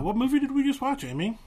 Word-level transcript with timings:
Uh, 0.00 0.02
what 0.02 0.16
movie 0.16 0.40
did 0.40 0.52
we 0.52 0.62
just 0.64 0.80
watch, 0.80 1.04
Amy? 1.04 1.38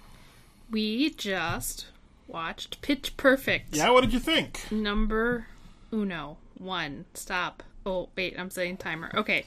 We 0.70 1.10
just 1.12 1.88
watched 2.28 2.82
Pitch 2.82 3.18
Perfect. 3.18 3.76
Yeah, 3.76 3.90
what 3.90 4.02
did 4.02 4.14
you 4.14 4.20
think? 4.20 4.72
Number 4.72 5.48
uno. 5.92 6.38
One. 6.58 7.06
Stop. 7.14 7.64
Oh, 7.86 8.10
wait, 8.16 8.40
I'm 8.40 8.50
setting 8.50 8.78
timer. 8.78 9.12
Okay. 9.16 9.46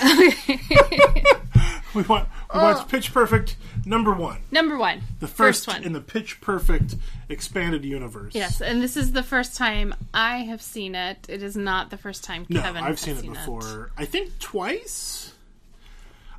We, 1.94 2.02
wa- 2.02 2.26
we 2.52 2.60
watched 2.60 2.82
oh. 2.82 2.86
Pitch 2.88 3.14
Perfect 3.14 3.56
number 3.86 4.12
one, 4.12 4.42
Number 4.50 4.76
one. 4.76 5.00
the 5.20 5.26
first, 5.26 5.66
one. 5.66 5.82
in 5.82 5.94
the 5.94 6.02
Pitch 6.02 6.38
Perfect 6.40 6.96
expanded 7.30 7.82
universe. 7.82 8.34
Yes, 8.34 8.60
and 8.60 8.82
this 8.82 8.94
is 8.94 9.12
the 9.12 9.22
first 9.22 9.56
time 9.56 9.94
I 10.12 10.38
have 10.40 10.60
seen 10.60 10.94
it. 10.94 11.24
It 11.30 11.42
is 11.42 11.56
not 11.56 11.88
the 11.88 11.96
first 11.96 12.24
time 12.24 12.44
No, 12.50 12.60
Kevin 12.60 12.84
I've 12.84 12.90
has 12.90 13.00
seen 13.00 13.16
it 13.16 13.24
before. 13.24 13.90
I 13.96 14.04
think 14.04 14.38
twice. 14.38 15.32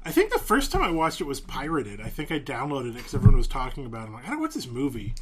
I 0.10 0.12
think 0.12 0.32
the 0.34 0.40
first 0.40 0.72
time 0.72 0.82
I 0.82 0.90
watched 0.90 1.22
it 1.22 1.26
was 1.26 1.40
pirated. 1.40 2.02
I 2.02 2.10
think 2.10 2.32
I 2.32 2.40
downloaded 2.40 2.90
it 2.90 2.96
because 2.96 3.14
everyone 3.14 3.38
was 3.38 3.48
talking 3.48 3.86
about 3.86 4.06
it. 4.06 4.08
I'm 4.08 4.14
like, 4.14 4.24
I 4.24 4.30
don't 4.30 4.38
know 4.38 4.42
what's 4.42 4.56
this 4.56 4.66
movie. 4.66 5.14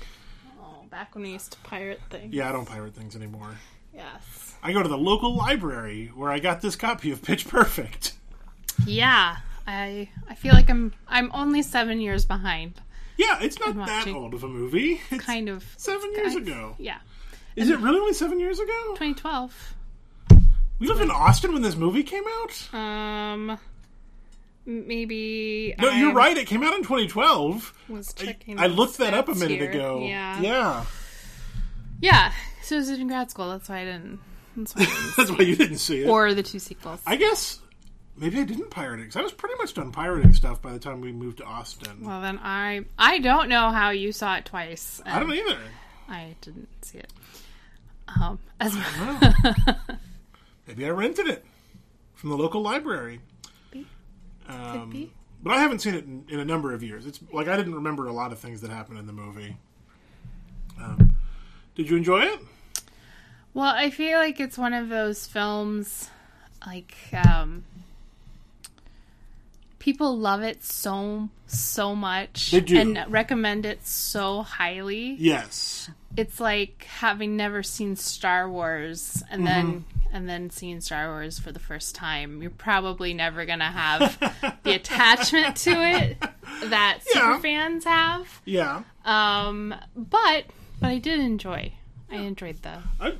Oh, 0.61 0.85
back 0.89 1.13
when 1.13 1.25
we 1.25 1.31
used 1.31 1.51
to 1.51 1.57
pirate 1.57 1.99
things. 2.09 2.33
Yeah, 2.33 2.47
I 2.47 2.53
don't 2.53 2.65
pirate 2.65 2.95
things 2.95 3.13
anymore. 3.13 3.49
Yes. 3.93 4.55
I 4.63 4.71
go 4.71 4.81
to 4.81 4.87
the 4.87 4.97
local 4.97 5.35
library 5.35 6.09
where 6.15 6.31
I 6.31 6.39
got 6.39 6.61
this 6.61 6.77
copy 6.77 7.11
of 7.11 7.21
Pitch 7.21 7.49
Perfect. 7.49 8.13
Yeah. 8.85 9.35
I 9.67 10.07
I 10.29 10.35
feel 10.35 10.53
like 10.53 10.69
I'm 10.69 10.93
I'm 11.05 11.31
only 11.33 11.63
seven 11.63 11.99
years 11.99 12.23
behind. 12.23 12.75
Yeah, 13.17 13.39
it's 13.41 13.59
not 13.59 13.75
that 13.87 14.07
old 14.07 14.33
of 14.33 14.45
a 14.45 14.47
movie. 14.47 15.01
It's 15.11 15.25
Kind 15.25 15.49
of. 15.49 15.65
seven 15.75 16.13
years 16.13 16.35
ago. 16.35 16.75
Yeah. 16.79 16.99
Is 17.57 17.69
it 17.69 17.79
really 17.79 17.99
only 17.99 18.13
seven 18.13 18.39
years 18.39 18.57
ago? 18.61 18.95
2012. 18.95 19.73
We 20.79 20.87
lived 20.87 21.01
in 21.01 21.11
Austin 21.11 21.51
when 21.51 21.61
this 21.61 21.75
movie 21.75 22.03
came 22.03 22.23
out? 22.25 22.73
Um. 22.73 23.57
Maybe. 24.67 25.73
No, 25.79 25.89
you're 25.89 26.13
right. 26.13 26.35
It 26.37 26.45
came 26.45 26.61
out 26.61 26.73
in 26.73 26.81
2012. 26.83 27.73
Was 27.87 28.13
I, 28.19 28.25
checking. 28.25 28.59
I 28.59 28.67
the 28.67 28.73
looked 28.73 28.97
that 28.97 29.13
up 29.13 29.29
a 29.29 29.33
minute 29.33 29.61
here. 29.61 29.69
ago. 29.71 30.01
Yeah. 30.03 30.41
Yeah. 30.41 30.85
Yeah. 32.01 32.33
So 32.63 32.75
I 32.75 32.79
was 32.79 32.89
in 32.89 33.07
grad 33.07 33.31
school. 33.31 33.49
That's 33.49 33.69
why 33.69 33.79
I 33.79 33.85
didn't. 33.85 34.19
That's 34.57 34.75
why 34.75 34.81
I 34.81 34.85
didn't. 34.85 35.13
That's 35.17 35.31
why 35.31 35.45
you 35.45 35.55
didn't 35.55 35.77
see 35.77 36.01
it. 36.01 36.09
or 36.09 36.33
the 36.33 36.43
two 36.43 36.59
sequels. 36.59 37.01
I 37.07 37.15
guess 37.15 37.59
maybe 38.17 38.41
I 38.41 38.43
didn't 38.43 38.69
pirate 38.69 38.99
it 38.99 39.03
because 39.03 39.15
I 39.15 39.21
was 39.21 39.31
pretty 39.31 39.55
much 39.55 39.73
done 39.73 39.93
pirating 39.93 40.33
stuff 40.33 40.61
by 40.61 40.73
the 40.73 40.79
time 40.79 40.99
we 40.99 41.13
moved 41.13 41.37
to 41.37 41.45
Austin. 41.45 42.03
well, 42.05 42.19
then 42.21 42.37
I 42.43 42.83
I 42.97 43.19
don't 43.19 43.47
know 43.47 43.69
how 43.71 43.91
you 43.91 44.11
saw 44.11 44.35
it 44.35 44.43
twice. 44.43 45.01
I 45.05 45.21
don't 45.21 45.33
either. 45.33 45.57
I 46.09 46.35
didn't 46.41 46.67
see 46.83 46.97
it. 46.97 47.13
Um, 48.21 48.39
as 48.59 48.73
I 48.75 49.57
know. 49.71 49.95
Maybe 50.67 50.85
I 50.85 50.89
rented 50.89 51.27
it 51.27 51.45
from 52.15 52.31
the 52.31 52.37
local 52.37 52.61
library. 52.61 53.21
Um, 54.49 54.89
be. 54.89 55.11
But 55.43 55.53
I 55.53 55.59
haven't 55.61 55.79
seen 55.79 55.93
it 55.93 56.05
in, 56.05 56.25
in 56.29 56.39
a 56.39 56.45
number 56.45 56.73
of 56.73 56.81
years. 56.83 57.05
It's 57.05 57.19
like 57.31 57.47
I 57.47 57.55
didn't 57.55 57.75
remember 57.75 58.07
a 58.07 58.11
lot 58.13 58.31
of 58.31 58.39
things 58.39 58.61
that 58.61 58.71
happened 58.71 58.99
in 58.99 59.05
the 59.07 59.13
movie. 59.13 59.55
Um, 60.81 61.15
did 61.75 61.89
you 61.89 61.97
enjoy 61.97 62.21
it? 62.21 62.39
Well, 63.53 63.73
I 63.75 63.89
feel 63.89 64.19
like 64.19 64.39
it's 64.39 64.57
one 64.57 64.73
of 64.73 64.89
those 64.89 65.25
films 65.25 66.09
like 66.65 66.95
um 67.13 67.63
people 69.79 70.17
love 70.17 70.41
it 70.41 70.63
so 70.63 71.29
so 71.45 71.95
much 71.95 72.51
They 72.51 72.59
do. 72.61 72.77
and 72.79 73.05
recommend 73.09 73.65
it 73.65 73.85
so 73.87 74.41
highly. 74.41 75.15
Yes. 75.19 75.89
It's 76.17 76.39
like 76.39 76.85
having 76.99 77.37
never 77.37 77.63
seen 77.63 77.95
Star 77.95 78.49
Wars 78.49 79.23
and 79.29 79.45
then 79.47 79.85
and 80.11 80.27
then 80.29 80.49
seeing 80.49 80.81
Star 80.81 81.07
Wars 81.09 81.39
for 81.39 81.51
the 81.51 81.59
first 81.59 81.95
time. 81.95 82.41
You're 82.41 82.51
probably 82.51 83.13
never 83.13 83.45
going 83.45 83.59
to 83.59 83.65
have 83.65 84.19
the 84.63 84.73
attachment 84.75 85.55
to 85.57 85.71
it 85.71 86.17
that 86.65 86.99
super 87.05 87.25
Yeah. 87.25 87.39
fans 87.39 87.83
have. 87.85 88.41
Yeah. 88.45 88.83
Um 89.05 89.73
but 89.95 90.45
but 90.79 90.87
I 90.89 90.97
did 90.99 91.19
enjoy. 91.19 91.73
I 92.11 92.15
enjoyed 92.17 92.61
the 92.61 92.79
I, 92.99 93.13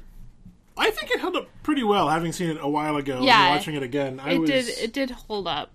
I 0.77 0.91
think 0.91 1.11
it 1.11 1.19
held 1.19 1.35
up 1.35 1.47
pretty 1.63 1.83
well. 1.83 2.07
Having 2.09 2.33
seen 2.33 2.49
it 2.51 2.57
a 2.61 2.69
while 2.69 2.95
ago, 2.97 3.21
Yeah. 3.21 3.47
and 3.47 3.55
watching 3.55 3.75
it 3.75 3.83
again, 3.83 4.19
I 4.19 4.33
it 4.33 4.39
was 4.39 4.49
did 4.49 4.67
it 4.69 4.93
did 4.93 5.11
hold 5.11 5.47
up. 5.47 5.71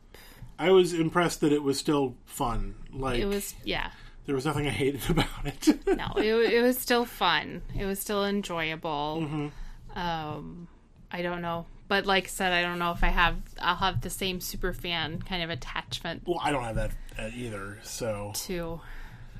I 0.58 0.70
was 0.70 0.92
impressed 0.94 1.40
that 1.40 1.52
it 1.52 1.62
was 1.62 1.78
still 1.78 2.14
fun. 2.24 2.74
Like 2.92 3.18
It 3.18 3.26
was 3.26 3.54
yeah. 3.64 3.90
there 4.26 4.34
was 4.34 4.44
nothing 4.46 4.66
I 4.66 4.70
hated 4.70 5.02
about 5.10 5.26
it. 5.44 5.86
No, 5.86 6.12
it 6.16 6.52
it 6.54 6.62
was 6.62 6.78
still 6.78 7.04
fun. 7.04 7.62
It 7.78 7.84
was 7.84 7.98
still 7.98 8.24
enjoyable. 8.24 9.22
Mm-hmm. 9.22 9.98
Um 9.98 10.68
I 11.12 11.22
don't 11.22 11.42
know. 11.42 11.66
But 11.88 12.06
like 12.06 12.24
I 12.24 12.28
said, 12.28 12.52
I 12.52 12.62
don't 12.62 12.78
know 12.78 12.92
if 12.92 13.04
I 13.04 13.08
have 13.08 13.36
I'll 13.60 13.76
have 13.76 14.00
the 14.00 14.10
same 14.10 14.40
super 14.40 14.72
fan 14.72 15.20
kind 15.22 15.42
of 15.42 15.50
attachment 15.50 16.22
well, 16.26 16.40
I 16.42 16.50
don't 16.50 16.64
have 16.64 16.76
that 16.76 16.92
uh, 17.18 17.28
either. 17.34 17.78
So 17.82 18.32
to 18.34 18.80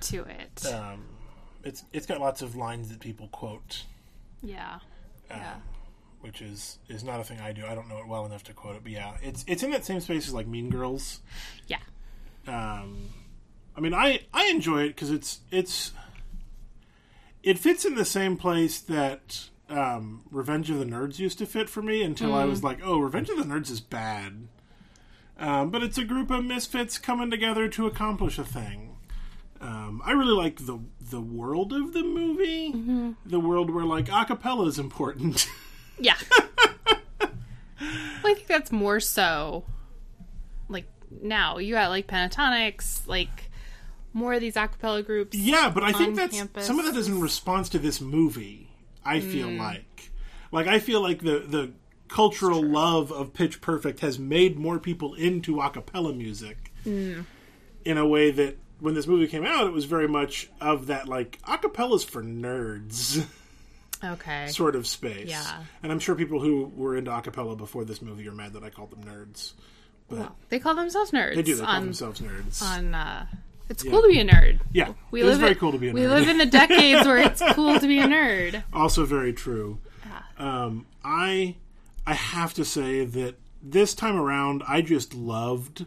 to 0.02 0.24
it. 0.24 0.66
um, 0.66 1.04
it's 1.64 1.84
it's 1.92 2.06
got 2.06 2.20
lots 2.20 2.42
of 2.42 2.54
lines 2.56 2.88
that 2.90 3.00
people 3.00 3.28
quote. 3.28 3.84
yeah. 4.42 4.80
Yeah. 5.30 5.54
which 6.20 6.42
is 6.42 6.78
is 6.88 7.02
not 7.02 7.20
a 7.20 7.24
thing 7.24 7.40
I 7.40 7.52
do. 7.52 7.64
I 7.64 7.74
don't 7.74 7.88
know 7.88 7.98
it 7.98 8.06
well 8.06 8.26
enough 8.26 8.44
to 8.44 8.52
quote 8.52 8.76
it, 8.76 8.82
but 8.82 8.92
yeah, 8.92 9.14
it's 9.22 9.44
it's 9.48 9.62
in 9.62 9.70
that 9.70 9.86
same 9.86 10.00
space 10.00 10.28
as 10.28 10.34
like 10.34 10.46
Mean 10.46 10.68
Girls. 10.68 11.20
Yeah. 11.68 11.78
Um, 12.46 13.08
I 13.74 13.80
mean, 13.80 13.94
I 13.94 14.26
I 14.34 14.46
enjoy 14.46 14.82
it 14.82 14.88
because 14.88 15.10
it's 15.10 15.40
it's 15.50 15.92
it 17.42 17.58
fits 17.58 17.86
in 17.86 17.94
the 17.94 18.04
same 18.04 18.36
place 18.36 18.78
that 18.80 19.48
um, 19.72 20.22
Revenge 20.30 20.70
of 20.70 20.78
the 20.78 20.84
Nerds 20.84 21.18
used 21.18 21.38
to 21.38 21.46
fit 21.46 21.68
for 21.68 21.82
me 21.82 22.02
until 22.02 22.34
I 22.34 22.44
was 22.44 22.62
like, 22.62 22.78
oh, 22.84 22.98
Revenge 22.98 23.30
of 23.30 23.38
the 23.38 23.44
Nerds 23.44 23.70
is 23.70 23.80
bad. 23.80 24.48
Um, 25.38 25.70
but 25.70 25.82
it's 25.82 25.98
a 25.98 26.04
group 26.04 26.30
of 26.30 26.44
misfits 26.44 26.98
coming 26.98 27.30
together 27.30 27.68
to 27.68 27.86
accomplish 27.86 28.38
a 28.38 28.44
thing. 28.44 28.96
Um, 29.60 30.02
I 30.04 30.12
really 30.12 30.34
like 30.34 30.66
the 30.66 30.80
the 31.00 31.20
world 31.20 31.72
of 31.72 31.92
the 31.92 32.02
movie, 32.02 33.14
the 33.24 33.40
world 33.40 33.70
where 33.70 33.84
like 33.84 34.06
acapella 34.06 34.66
is 34.66 34.78
important. 34.78 35.48
Yeah. 35.98 36.16
well, 37.20 37.30
I 38.24 38.34
think 38.34 38.46
that's 38.48 38.72
more 38.72 38.98
so 38.98 39.64
like 40.68 40.86
now. 41.20 41.58
You 41.58 41.74
got 41.74 41.90
like 41.90 42.08
Pentatonix, 42.08 43.06
like 43.06 43.50
more 44.12 44.34
of 44.34 44.40
these 44.40 44.56
a 44.56 44.66
cappella 44.66 45.02
groups. 45.02 45.36
Yeah, 45.36 45.70
but 45.70 45.84
I 45.84 45.92
think 45.92 46.16
that's 46.16 46.36
campus. 46.36 46.66
some 46.66 46.78
of 46.78 46.86
that 46.86 46.96
is 46.96 47.06
in 47.08 47.20
response 47.20 47.68
to 47.70 47.78
this 47.78 48.00
movie. 48.00 48.71
I 49.04 49.20
feel 49.20 49.48
like, 49.50 50.10
like 50.52 50.66
I 50.66 50.78
feel 50.78 51.00
like 51.00 51.20
the 51.20 51.38
the 51.40 51.72
cultural 52.08 52.62
love 52.62 53.10
of 53.10 53.32
Pitch 53.32 53.60
Perfect 53.60 54.00
has 54.00 54.18
made 54.18 54.58
more 54.58 54.78
people 54.78 55.14
into 55.14 55.60
a 55.60 55.70
cappella 55.70 56.12
music 56.12 56.72
in 56.84 57.24
a 57.86 58.06
way 58.06 58.30
that 58.30 58.58
when 58.80 58.94
this 58.94 59.06
movie 59.06 59.26
came 59.28 59.44
out, 59.46 59.66
it 59.66 59.72
was 59.72 59.84
very 59.86 60.08
much 60.08 60.50
of 60.60 60.88
that 60.88 61.08
like 61.08 61.38
a 61.48 61.56
cappella's 61.58 62.04
for 62.04 62.22
nerds 62.22 63.24
Okay. 64.04 64.46
sort 64.50 64.74
of 64.76 64.86
space. 64.86 65.28
Yeah. 65.28 65.62
and 65.82 65.92
I'm 65.92 66.00
sure 66.00 66.14
people 66.16 66.40
who 66.40 66.70
were 66.76 66.96
into 66.96 67.16
a 67.16 67.22
cappella 67.22 67.54
before 67.56 67.84
this 67.84 68.02
movie 68.02 68.26
are 68.28 68.32
mad 68.32 68.54
that 68.54 68.64
I 68.64 68.70
called 68.70 68.90
them 68.90 69.04
nerds, 69.04 69.52
but 70.08 70.32
They 70.48 70.58
call 70.58 70.74
themselves 70.74 71.12
nerds. 71.12 71.36
they 71.36 71.42
do. 71.42 71.54
They 71.54 71.64
call 71.64 71.76
on, 71.76 71.84
themselves 71.84 72.20
nerds. 72.20 72.60
on 72.62 72.94
uh 72.94 73.26
it's 73.68 73.82
cool 73.82 74.02
to 74.02 74.08
be 74.08 74.20
a 74.20 74.24
nerd. 74.24 74.60
yeah, 74.72 74.92
We 75.10 75.20
it 75.22 75.24
live 75.24 75.34
is 75.34 75.38
very 75.38 75.52
in- 75.52 75.58
cool 75.58 75.72
to 75.72 75.78
be 75.78 75.88
a 75.88 75.92
nerd. 75.92 75.94
We 75.94 76.06
live 76.06 76.28
in 76.28 76.38
the 76.38 76.46
decades 76.46 77.06
where 77.06 77.18
it's 77.18 77.42
cool 77.52 77.78
to 77.78 77.86
be 77.86 77.98
a 78.00 78.06
nerd. 78.06 78.62
also 78.72 79.04
very 79.06 79.32
true. 79.32 79.78
Um, 80.38 80.86
I 81.04 81.56
I 82.06 82.14
have 82.14 82.54
to 82.54 82.64
say 82.64 83.04
that 83.04 83.36
this 83.62 83.94
time 83.94 84.16
around, 84.16 84.62
I 84.66 84.82
just 84.82 85.14
loved 85.14 85.86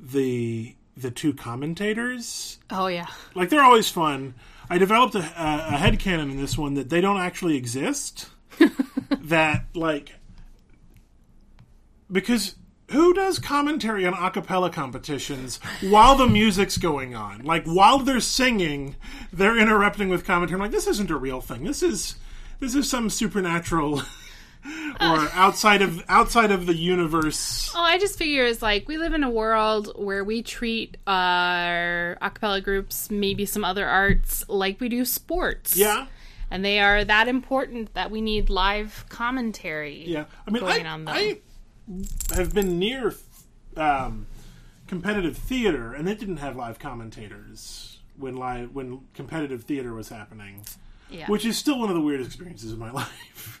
the 0.00 0.74
the 0.96 1.10
two 1.10 1.32
commentators. 1.32 2.58
Oh 2.70 2.86
yeah. 2.88 3.06
Like 3.34 3.50
they're 3.50 3.62
always 3.64 3.88
fun. 3.88 4.34
I 4.70 4.78
developed 4.78 5.14
a, 5.14 5.18
a, 5.18 5.74
a 5.74 5.78
headcanon 5.78 6.30
in 6.30 6.40
this 6.40 6.56
one 6.58 6.74
that 6.74 6.88
they 6.88 7.00
don't 7.00 7.20
actually 7.20 7.56
exist. 7.56 8.28
that 9.20 9.66
like 9.74 10.14
because 12.10 12.54
who 12.90 13.14
does 13.14 13.38
commentary 13.38 14.06
on 14.06 14.14
a 14.14 14.30
cappella 14.30 14.70
competitions 14.70 15.58
while 15.80 16.16
the 16.16 16.26
music's 16.26 16.76
going 16.76 17.14
on? 17.14 17.42
Like 17.42 17.64
while 17.64 17.98
they're 17.98 18.20
singing, 18.20 18.96
they're 19.32 19.58
interrupting 19.58 20.08
with 20.08 20.24
commentary. 20.24 20.56
I'm 20.56 20.60
like, 20.60 20.70
this 20.70 20.86
isn't 20.86 21.10
a 21.10 21.16
real 21.16 21.40
thing. 21.40 21.64
This 21.64 21.82
is 21.82 22.16
this 22.60 22.74
is 22.74 22.88
some 22.88 23.10
supernatural 23.10 24.00
or 25.00 25.18
uh. 25.18 25.28
outside 25.32 25.82
of 25.82 26.02
outside 26.08 26.50
of 26.50 26.66
the 26.66 26.74
universe. 26.74 27.72
Oh, 27.74 27.80
I 27.80 27.98
just 27.98 28.18
figure 28.18 28.44
it's 28.44 28.62
like 28.62 28.86
we 28.88 28.98
live 28.98 29.14
in 29.14 29.24
a 29.24 29.30
world 29.30 29.92
where 29.96 30.24
we 30.24 30.42
treat 30.42 30.96
our 31.06 32.12
a 32.20 32.30
cappella 32.30 32.60
groups, 32.60 33.10
maybe 33.10 33.46
some 33.46 33.64
other 33.64 33.86
arts, 33.86 34.44
like 34.48 34.80
we 34.80 34.88
do 34.88 35.04
sports. 35.04 35.76
Yeah. 35.76 36.06
And 36.50 36.64
they 36.64 36.78
are 36.78 37.04
that 37.04 37.26
important 37.26 37.94
that 37.94 38.10
we 38.10 38.20
need 38.20 38.48
live 38.48 39.06
commentary. 39.08 40.04
Yeah, 40.06 40.26
I 40.46 40.50
mean, 40.50 40.60
going 40.60 40.86
I. 40.86 41.04
I 41.08 41.38
have 42.34 42.54
been 42.54 42.78
near 42.78 43.14
um, 43.76 44.26
competitive 44.86 45.36
theater, 45.36 45.92
and 45.92 46.06
they 46.06 46.14
didn't 46.14 46.38
have 46.38 46.56
live 46.56 46.78
commentators 46.78 47.98
when 48.16 48.36
live 48.36 48.74
when 48.74 49.00
competitive 49.14 49.64
theater 49.64 49.92
was 49.92 50.08
happening, 50.08 50.64
Yeah. 51.10 51.26
which 51.26 51.44
is 51.44 51.58
still 51.58 51.78
one 51.80 51.88
of 51.88 51.94
the 51.94 52.00
weirdest 52.00 52.28
experiences 52.30 52.72
of 52.72 52.78
my 52.78 52.90
life. 53.02 53.60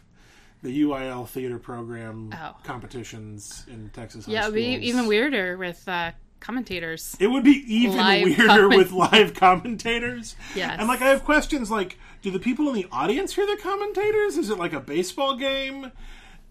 the 0.62 0.80
UIL 0.82 1.28
theater 1.28 1.58
program 1.58 2.30
Oh. 2.32 2.56
competitions 2.64 3.64
in 3.68 3.90
Texas. 3.90 4.24
high 4.24 4.32
yeah, 4.32 4.42
it'd 4.44 4.54
be 4.54 4.64
even 4.86 5.06
weirder 5.06 5.58
with 5.58 5.86
uh, 5.86 6.12
commentators. 6.40 7.14
It 7.20 7.26
would 7.26 7.44
be 7.44 7.62
even 7.68 7.96
Live 7.98 8.22
weirder 8.24 8.46
comment- 8.46 8.76
with 8.76 8.92
live 8.92 9.34
commentators. 9.34 10.36
Yes. 10.56 10.76
And 10.78 10.88
like 10.88 11.02
I 11.02 11.08
have 11.08 11.22
questions 11.24 11.70
like 11.70 11.98
do 12.22 12.30
the 12.30 12.38
people 12.38 12.66
in 12.68 12.74
the 12.74 12.86
audience 12.90 13.34
hear 13.34 13.44
the 13.46 13.58
commentators? 13.60 14.38
Is 14.38 14.48
it 14.48 14.56
like 14.56 14.72
a 14.72 14.80
baseball 14.80 15.36
game? 15.36 15.90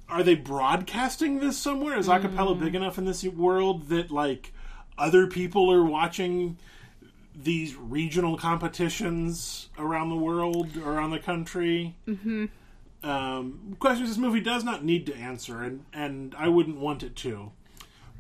Are 0.10 0.24
they 0.24 0.36
broadcasting 0.36 1.40
this 1.40 1.58
somewhere? 1.58 1.98
Is 1.98 2.08
acapella 2.08 2.60
big 2.60 2.76
enough 2.76 2.98
in 2.98 3.06
this 3.06 3.24
world 3.24 3.90
that 3.90 4.12
like 4.12 4.54
other 4.98 5.28
people 5.28 5.72
are 5.72 5.84
watching 5.84 6.58
these 7.36 7.76
regional 7.76 8.38
competitions 8.38 9.70
around 9.78 10.10
the 10.10 10.16
world, 10.16 10.78
around 10.78 11.12
the 11.12 11.20
country? 11.20 11.96
Mm-hmm. 12.08 12.46
Um, 13.04 13.76
questions 13.80 14.10
this 14.10 14.18
movie 14.18 14.40
does 14.40 14.64
not 14.64 14.86
need 14.86 15.06
to 15.08 15.16
answer, 15.16 15.62
and, 15.62 15.84
and 15.94 16.36
I 16.38 16.48
wouldn't 16.48 16.78
want 16.78 17.04
it 17.04 17.16
to 17.18 17.52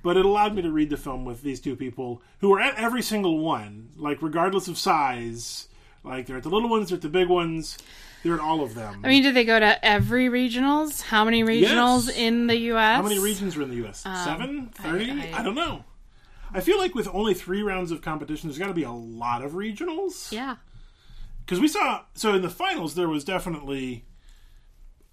but 0.03 0.17
it 0.17 0.25
allowed 0.25 0.53
me 0.53 0.61
to 0.61 0.71
read 0.71 0.89
the 0.89 0.97
film 0.97 1.25
with 1.25 1.41
these 1.41 1.61
two 1.61 1.75
people 1.75 2.21
who 2.39 2.49
were 2.49 2.59
at 2.59 2.75
every 2.75 3.01
single 3.01 3.39
one, 3.39 3.89
like 3.95 4.21
regardless 4.21 4.67
of 4.67 4.77
size. 4.77 5.69
Like 6.03 6.27
they're 6.27 6.37
at 6.37 6.43
the 6.43 6.49
little 6.49 6.69
ones, 6.69 6.89
they're 6.89 6.97
at 6.97 7.01
the 7.01 7.09
big 7.09 7.29
ones, 7.29 7.77
they're 8.23 8.33
at 8.35 8.39
all 8.39 8.61
of 8.63 8.73
them. 8.75 9.01
I 9.03 9.07
mean, 9.09 9.23
did 9.23 9.35
they 9.35 9.43
go 9.45 9.59
to 9.59 9.85
every 9.85 10.27
regionals? 10.29 11.01
How 11.01 11.25
many 11.25 11.43
regionals 11.43 12.07
Yes. 12.07 12.17
in 12.17 12.47
the 12.47 12.57
U.S.? 12.57 12.95
How 12.97 13.01
many 13.03 13.19
regions 13.19 13.55
are 13.57 13.61
in 13.63 13.69
the 13.69 13.75
U.S.? 13.77 13.99
Seven, 13.99 14.69
thirty? 14.73 15.11
I, 15.11 15.39
I- 15.39 15.43
don't 15.43 15.55
know. 15.55 15.83
I 16.55 16.61
feel 16.61 16.77
like 16.77 16.93
with 16.93 17.07
only 17.11 17.33
three 17.33 17.63
rounds 17.63 17.91
of 17.91 18.01
competition, 18.01 18.47
there's 18.47 18.59
got 18.59 18.67
to 18.67 18.73
be 18.75 18.83
a 18.83 18.91
lot 18.91 19.43
of 19.43 19.53
regionals. 19.53 20.31
Yeah. 20.31 20.57
because 21.45 21.59
we 21.59 21.67
saw 21.67 22.01
so 22.13 22.33
in 22.35 22.41
the 22.43 22.49
finals 22.49 22.93
there 22.95 23.09
was 23.09 23.23
definitely 23.23 24.05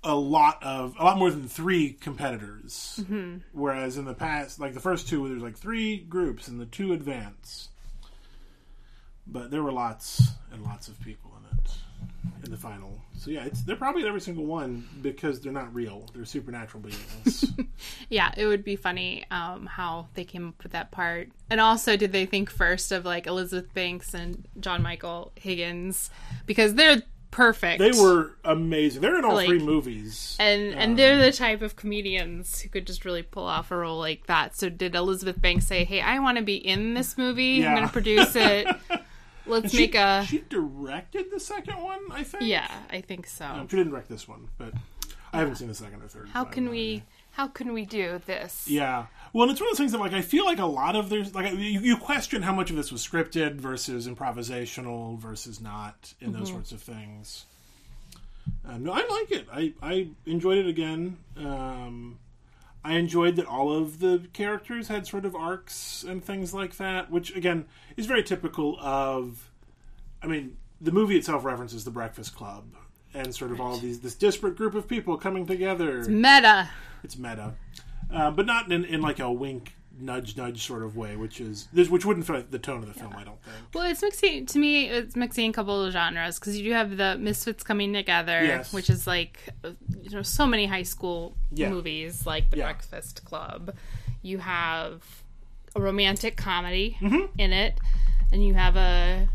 a 0.05 0.15
lot 0.15 0.63
of 0.63 0.95
a 0.99 1.05
lot 1.05 1.19
more 1.19 1.31
than 1.31 1.49
three 1.49 1.93
competitors 1.93 3.01
Mm-hmm. 3.03 3.39
whereas 3.53 3.97
in 3.99 4.05
the 4.07 4.15
past 4.15 4.59
like 4.61 4.73
the 4.75 4.81
first 4.81 5.09
two 5.09 5.29
there's 5.29 5.43
like 5.43 5.57
three 5.59 5.97
groups 5.99 6.47
and 6.49 6.59
the 6.61 6.65
two 6.67 6.93
advance 6.93 7.69
but 9.27 9.51
there 9.51 9.63
were 9.63 9.73
lots 9.73 10.31
and 10.53 10.63
lots 10.63 10.89
of 10.89 10.99
people 11.01 11.33
in 11.39 11.59
it 11.59 11.71
in 12.45 12.51
the 12.51 12.57
final 12.57 13.01
so 13.17 13.31
yeah 13.31 13.45
it's 13.45 13.63
they're 13.63 13.77
probably 13.77 14.07
every 14.07 14.21
single 14.21 14.45
one 14.45 14.87
because 15.03 15.41
they're 15.41 15.53
not 15.53 15.73
real 15.75 16.07
they're 16.15 16.25
supernatural 16.25 16.83
beings 16.83 17.51
Yeah, 18.11 18.33
it 18.37 18.45
would 18.47 18.63
be 18.65 18.77
funny 18.77 19.25
um, 19.31 19.65
how 19.67 20.09
they 20.15 20.25
came 20.25 20.49
up 20.49 20.63
with 20.63 20.73
that 20.73 20.91
part. 20.91 21.29
And 21.49 21.61
also, 21.61 21.97
did 21.97 22.13
they 22.13 22.27
think 22.27 22.51
first 22.51 22.93
of 22.93 23.05
like 23.07 23.27
Elizabeth 23.27 23.73
Banks 23.73 24.13
and 24.13 24.47
John 24.59 24.83
Michael 24.83 25.33
Higgins 25.37 26.11
because 26.45 26.75
they're 26.75 27.03
perfect. 27.31 27.79
they 27.79 27.93
were 27.93 28.37
amazing 28.45 29.01
they're 29.01 29.17
in 29.19 29.25
all 29.25 29.35
Like- 29.35 29.47
three 29.49 29.61
movies 29.61 30.37
and 30.41 30.75
and 30.75 30.99
they're 30.99 31.17
the 31.17 31.31
type 31.33 31.63
of 31.63 31.77
comedians 31.77 32.61
who 32.61 32.69
could 32.69 32.87
just 32.87 33.05
really 33.05 33.23
pull 33.23 33.45
off 33.45 33.71
a 33.71 33.77
role 33.77 33.99
like 33.99 34.27
that. 34.27 34.57
So 34.57 34.69
did 34.69 34.95
Elizabeth 34.95 35.41
Banks 35.41 35.67
say, 35.67 35.85
"Hey, 35.85 36.01
I 36.01 36.19
want 36.19 36.37
to 36.39 36.45
be 36.45 36.57
in 36.57 36.95
this 36.95 37.17
movie. 37.17 37.45
Yeah. 37.63 37.69
I'm 37.71 37.75
going 37.77 37.87
to 37.87 37.93
produce 37.93 38.35
it. 38.37 38.67
Let's 39.51 39.73
she, 39.73 39.79
make 39.79 39.95
a 39.95 40.25
she 40.29 40.45
directed 40.49 41.31
the 41.31 41.41
second 41.41 41.83
one 41.83 42.01
i 42.13 42.23
think 42.23 42.45
yeah." 42.45 42.71
I 42.91 43.01
think 43.01 43.27
so. 43.27 43.47
Um, 43.47 43.69
she 43.69 43.77
didn't 43.77 43.93
direct 43.93 44.09
this 44.09 44.27
one, 44.27 44.49
but 44.59 44.73
I 45.33 45.39
haven't 45.39 45.57
seen 45.57 45.69
the 45.69 45.75
second 45.75 46.03
or 46.03 46.09
third. 46.09 46.29
How 46.29 46.45
can 46.45 46.71
we? 46.71 47.03
How 47.33 47.47
can 47.47 47.73
we 47.73 47.85
do 47.85 48.21
this? 48.27 48.67
Yeah. 48.69 49.07
Well, 49.33 49.45
and 49.45 49.53
it's 49.53 49.61
one 49.61 49.69
of 49.69 49.73
those 49.73 49.79
things 49.79 49.93
that, 49.93 50.01
like, 50.01 50.13
I 50.13 50.21
feel 50.21 50.45
like 50.45 50.59
a 50.59 50.67
lot 50.67 50.97
of 50.97 51.09
there's 51.09 51.35
like 51.35 51.53
you, 51.53 51.81
you 51.81 51.97
question 51.97 52.43
how 52.43 52.53
much 52.53 52.71
of 52.71 52.77
this 52.77 52.91
was 52.91 53.07
scripted 53.07 53.55
versus 53.55 54.09
improvisational 54.09 55.19
versus 55.19 55.61
not 55.61 56.15
in 56.21 56.33
those 56.33 56.49
sorts 56.49 56.73
of 56.73 56.83
things. 56.83 57.47
Um, 58.67 58.85
no, 58.85 58.93
I 58.93 59.07
like 59.07 59.31
it. 59.31 59.47
I 59.53 59.73
I 59.81 60.09
enjoyed 60.27 60.59
it 60.59 60.67
again. 60.67 61.17
Um, 61.37 62.19
I 62.85 62.95
enjoyed 62.95 63.37
that 63.37 63.47
all 63.47 63.73
of 63.73 63.99
the 64.01 64.27
characters 64.33 64.89
had 64.89 65.07
sort 65.07 65.25
of 65.25 65.35
arcs 65.37 66.03
and 66.03 66.25
things 66.25 66.55
like 66.55 66.77
that, 66.79 67.11
which 67.11 67.35
again 67.37 67.67
is 67.97 68.07
very 68.07 68.23
typical 68.23 68.77
of. 68.81 69.51
I 70.23 70.27
mean, 70.27 70.57
the 70.81 70.93
movie 70.93 71.17
itself 71.17 71.45
references 71.45 71.85
the 71.85 71.91
Breakfast 71.91 72.35
Club 72.35 72.65
and 73.13 73.35
sort 73.35 73.51
of 73.51 73.61
all 73.61 73.77
these 73.77 74.01
this 74.01 74.15
disparate 74.15 74.57
group 74.57 74.75
of 74.75 74.87
people 74.89 75.17
coming 75.17 75.47
together 75.47 75.99
It's 76.01 76.09
Meta. 76.09 76.71
it's 77.03 77.19
meta, 77.19 77.55
uh, 78.13 78.31
but 78.31 78.47
not 78.47 78.71
in, 78.71 78.85
in 78.85 79.01
like 79.01 79.19
a 79.19 79.31
wink, 79.31 79.75
nudge, 79.99 80.37
nudge 80.37 80.67
sort 80.67 80.83
of 80.83 80.97
way, 80.97 81.17
which 81.17 81.41
is 81.41 81.69
this, 81.73 81.89
which 81.89 82.05
wouldn't 82.05 82.27
fit 82.27 82.51
the 82.51 82.59
tone 82.59 82.79
of 82.83 82.87
the 82.93 82.99
film. 82.99 83.15
I 83.17 83.25
don't 83.25 83.43
think. 83.43 83.57
Well, 83.75 83.85
it's 83.91 84.03
mixing 84.03 84.47
to 84.47 84.59
me. 84.59 84.87
It's 84.89 85.17
mixing 85.17 85.51
a 85.51 85.53
couple 85.53 85.85
of 85.85 85.93
genres 85.93 86.39
because 86.39 86.57
you 86.57 86.65
do 86.65 86.73
have 86.73 86.97
the 86.97 87.17
Misfits 87.19 87.63
coming 87.63 87.93
together, 87.93 88.45
Yes. 88.45 88.73
which 88.73 88.89
is 88.91 89.07
like 89.07 89.39
uh, 89.65 89.71
you 90.03 90.11
know 90.11 90.23
so 90.23 90.47
many 90.47 90.67
high 90.67 90.83
school 90.85 91.37
Yeah. 91.53 91.71
movies 91.71 92.27
like 92.27 92.51
The 92.51 92.59
Yeah. 92.59 92.65
Breakfast 92.65 93.25
Club. 93.25 93.75
You 94.23 94.39
have 94.39 95.03
a 95.75 95.81
romantic 95.81 96.37
comedy 96.37 96.97
Mm-hmm. 97.01 97.39
in 97.41 97.53
it, 97.53 97.79
and 98.33 98.45
you 98.45 98.55
have 98.55 98.77
a 98.77 99.29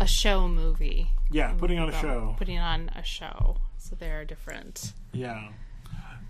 a 0.00 0.06
show 0.06 0.46
movie. 0.48 1.10
Yeah, 1.30 1.52
putting 1.54 1.78
on 1.78 1.88
a 1.88 2.00
show. 2.00 2.34
Putting 2.38 2.58
on 2.58 2.90
a 2.94 3.02
show, 3.02 3.56
so 3.78 3.96
they 3.96 4.10
are 4.10 4.24
different. 4.24 4.92
Yeah, 5.12 5.48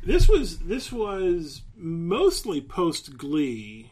this 0.07 0.29
was 0.29 0.59
this 0.61 0.91
was 0.93 1.63
mostly 1.77 2.61
post 2.61 3.17
Glee 3.19 3.91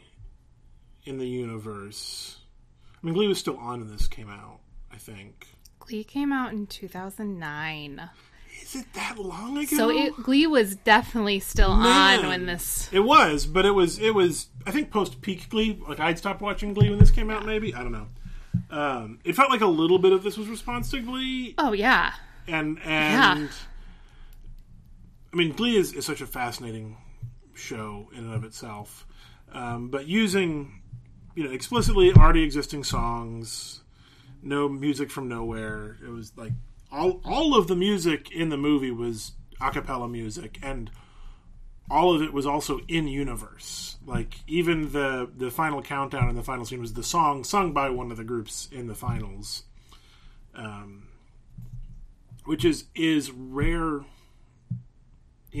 in 1.03 1.17
the 1.17 1.27
universe. 1.27 2.37
I 3.01 3.05
mean, 3.05 3.13
Glee 3.13 3.27
was 3.27 3.37
still 3.37 3.57
on 3.57 3.79
when 3.81 3.91
this 3.91 4.07
came 4.07 4.29
out. 4.29 4.59
I 4.91 4.97
think. 4.97 5.47
Glee 5.79 6.03
came 6.03 6.31
out 6.31 6.51
in 6.53 6.65
two 6.67 6.87
thousand 6.87 7.37
nine, 7.37 8.09
Is 8.61 8.75
it 8.75 8.85
that 8.93 9.19
long 9.19 9.57
ago? 9.57 9.75
so 9.75 9.89
it, 9.91 10.15
Glee 10.23 10.47
was 10.47 10.77
definitely 10.77 11.39
still 11.39 11.75
Man. 11.75 12.21
on 12.21 12.27
when 12.29 12.45
this. 12.45 12.89
It 12.91 13.01
was, 13.01 13.45
but 13.45 13.65
it 13.65 13.71
was 13.71 13.99
it 13.99 14.15
was 14.15 14.47
I 14.65 14.71
think 14.71 14.89
post 14.89 15.21
peak 15.21 15.49
Glee. 15.49 15.79
Like 15.87 15.99
I'd 15.99 16.17
stopped 16.17 16.41
watching 16.41 16.73
Glee 16.73 16.89
when 16.89 16.97
this 16.97 17.11
came 17.11 17.29
out. 17.29 17.45
Maybe 17.45 17.75
I 17.75 17.83
don't 17.83 17.91
know. 17.91 18.07
Um, 18.71 19.19
it 19.23 19.35
felt 19.35 19.49
like 19.51 19.61
a 19.61 19.67
little 19.67 19.99
bit 19.99 20.11
of 20.13 20.23
this 20.23 20.37
was 20.37 20.47
response 20.47 20.89
to 20.91 21.01
Glee, 21.01 21.53
Oh 21.57 21.73
yeah, 21.73 22.13
and 22.47 22.79
and 22.83 23.41
Yeah. 23.43 23.47
I 25.35 25.37
mean 25.37 25.51
Glee 25.51 25.75
is, 25.75 25.91
is 25.91 26.05
such 26.05 26.21
a 26.21 26.25
fascinating 26.25 26.95
show 27.53 28.09
in 28.13 28.19
and 28.19 28.33
of 28.33 28.45
itself, 28.45 29.05
um, 29.51 29.89
but 29.89 30.07
using 30.07 30.81
you 31.35 31.43
know 31.43 31.51
explicitly 31.51 32.13
already 32.13 32.41
existing 32.41 32.85
songs, 32.85 33.81
no 34.41 34.69
music 34.69 35.11
from 35.11 35.27
nowhere. 35.27 35.97
It 36.01 36.07
was 36.07 36.31
like 36.37 36.53
all 36.89 37.19
all 37.25 37.53
of 37.57 37.67
the 37.67 37.75
music 37.75 38.31
in 38.31 38.47
the 38.47 38.55
movie 38.55 38.91
was 38.91 39.33
a 39.59 39.71
cappella 39.71 40.07
music 40.07 40.57
and 40.63 40.89
all 41.91 42.15
of 42.15 42.21
it 42.21 42.31
was 42.31 42.45
also 42.45 42.79
in 42.87 43.09
universe. 43.09 43.97
Like 44.05 44.35
even 44.47 44.93
the 44.93 45.29
the 45.35 45.51
final 45.51 45.81
countdown 45.81 46.29
and 46.29 46.37
the 46.37 46.43
final 46.43 46.63
scene 46.63 46.79
was 46.79 46.93
the 46.93 47.03
song 47.03 47.43
sung 47.43 47.73
by 47.73 47.89
one 47.89 48.09
of 48.09 48.15
the 48.15 48.23
groups 48.23 48.69
in 48.71 48.87
the 48.87 48.95
finals, 48.95 49.63
um, 50.55 51.09
which 52.45 52.63
is 52.63 52.85
is 52.95 53.31
rare 53.31 54.05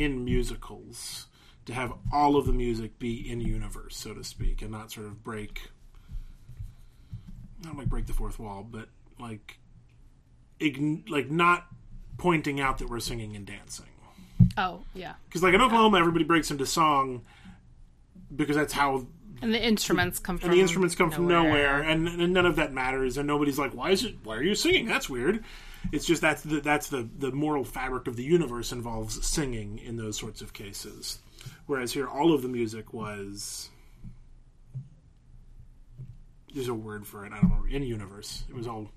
in 0.03 0.23
musicals 0.25 1.27
to 1.65 1.73
have 1.73 1.93
all 2.13 2.35
of 2.35 2.45
the 2.45 2.53
music 2.53 2.99
be 2.99 3.29
in 3.29 3.39
universe, 3.41 3.97
so 3.97 4.13
to 4.13 4.23
speak, 4.23 4.61
and 4.61 4.71
not 4.71 4.91
sort 4.91 5.07
of 5.07 5.23
break. 5.23 5.69
Not 7.63 7.77
like 7.77 7.87
break 7.87 8.05
the 8.05 8.13
fourth 8.13 8.37
wall, 8.37 8.65
but 8.69 8.89
like, 9.19 9.57
ign- 10.59 11.09
like 11.09 11.29
not 11.31 11.65
pointing 12.17 12.59
out 12.59 12.77
that 12.77 12.89
we're 12.89 12.99
singing 12.99 13.35
and 13.35 13.45
dancing. 13.45 13.85
oh 14.57 14.81
yeah, 14.93 15.13
Because 15.27 15.41
like 15.41 15.53
in 15.53 15.61
Oklahoma, 15.61 15.97
everybody 15.97 16.23
breaks 16.23 16.51
into 16.51 16.65
song 16.65 17.23
because 18.35 18.55
that's 18.55 18.73
how 18.73 19.07
and 19.41 19.53
the 19.53 19.63
instruments 19.63 20.19
come 20.19 20.37
from 20.37 20.49
and 20.49 20.57
the 20.57 20.61
instruments 20.61 20.95
come 20.95 21.11
from 21.11 21.27
nowhere, 21.27 21.81
and, 21.81 22.07
and 22.07 22.33
none 22.33 22.45
of 22.45 22.55
that 22.57 22.73
matters, 22.73 23.17
and 23.17 23.27
nobody's 23.27 23.57
like, 23.59 23.73
"Why 23.73 23.91
is 23.91 24.03
it? 24.03 24.15
Why 24.23 24.35
are 24.37 24.43
you 24.43 24.55
singing? 24.55 24.85
That's 24.87 25.09
weird." 25.09 25.43
It's 25.91 26.05
just 26.05 26.21
that's 26.21 26.41
the 26.41 26.61
that's 26.61 26.87
the 26.87 27.07
the 27.17 27.31
moral 27.31 27.63
fabric 27.63 28.07
of 28.07 28.15
the 28.15 28.23
universe 28.23 28.71
involves 28.71 29.25
singing 29.25 29.77
in 29.79 29.97
those 29.97 30.17
sorts 30.17 30.41
of 30.41 30.53
cases, 30.53 31.19
whereas 31.67 31.93
here 31.93 32.07
all 32.07 32.33
of 32.33 32.41
the 32.41 32.47
music 32.49 32.93
was. 32.93 33.69
There's 36.53 36.67
a 36.69 36.73
word 36.73 37.05
for 37.05 37.25
it. 37.25 37.33
I 37.33 37.41
don't 37.41 37.49
know. 37.49 37.65
In 37.69 37.83
universe, 37.83 38.45
it 38.49 38.55
was 38.55 38.65
all 38.65 38.89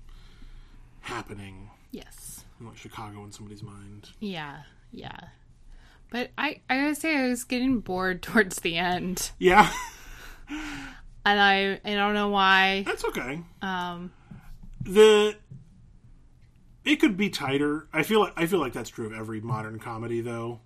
happening 1.01 1.69
Yes. 1.91 2.45
in 2.59 2.65
like 2.67 2.77
Chicago 2.77 3.23
in 3.25 3.31
somebody's 3.31 3.63
mind. 3.63 4.09
Yeah. 4.19 4.59
Yeah. 4.93 5.17
But 6.09 6.31
I, 6.37 6.61
I 6.69 6.77
gotta 6.77 6.95
say, 6.95 7.17
I 7.17 7.27
was 7.27 7.43
getting 7.43 7.79
bored 7.81 8.21
towards 8.23 8.61
the 8.61 8.77
end, 8.77 9.31
Yeah, 9.39 9.69
and 10.49 11.39
I, 11.39 11.79
I 11.83 11.95
don't 11.95 12.13
know 12.13 12.29
why. 12.29 12.83
that's 12.85 13.05
okay. 13.05 13.41
Um, 13.61 14.11
the 14.81 15.35
it 16.85 16.97
could 16.97 17.17
be 17.17 17.29
tighter. 17.29 17.87
I 17.93 18.03
feel 18.03 18.19
like 18.21 18.33
I 18.35 18.47
feel 18.47 18.59
like 18.59 18.73
that's 18.73 18.89
true 18.89 19.05
of 19.05 19.13
every 19.13 19.41
modern 19.41 19.79
comedy, 19.79 20.21
though. 20.21 20.61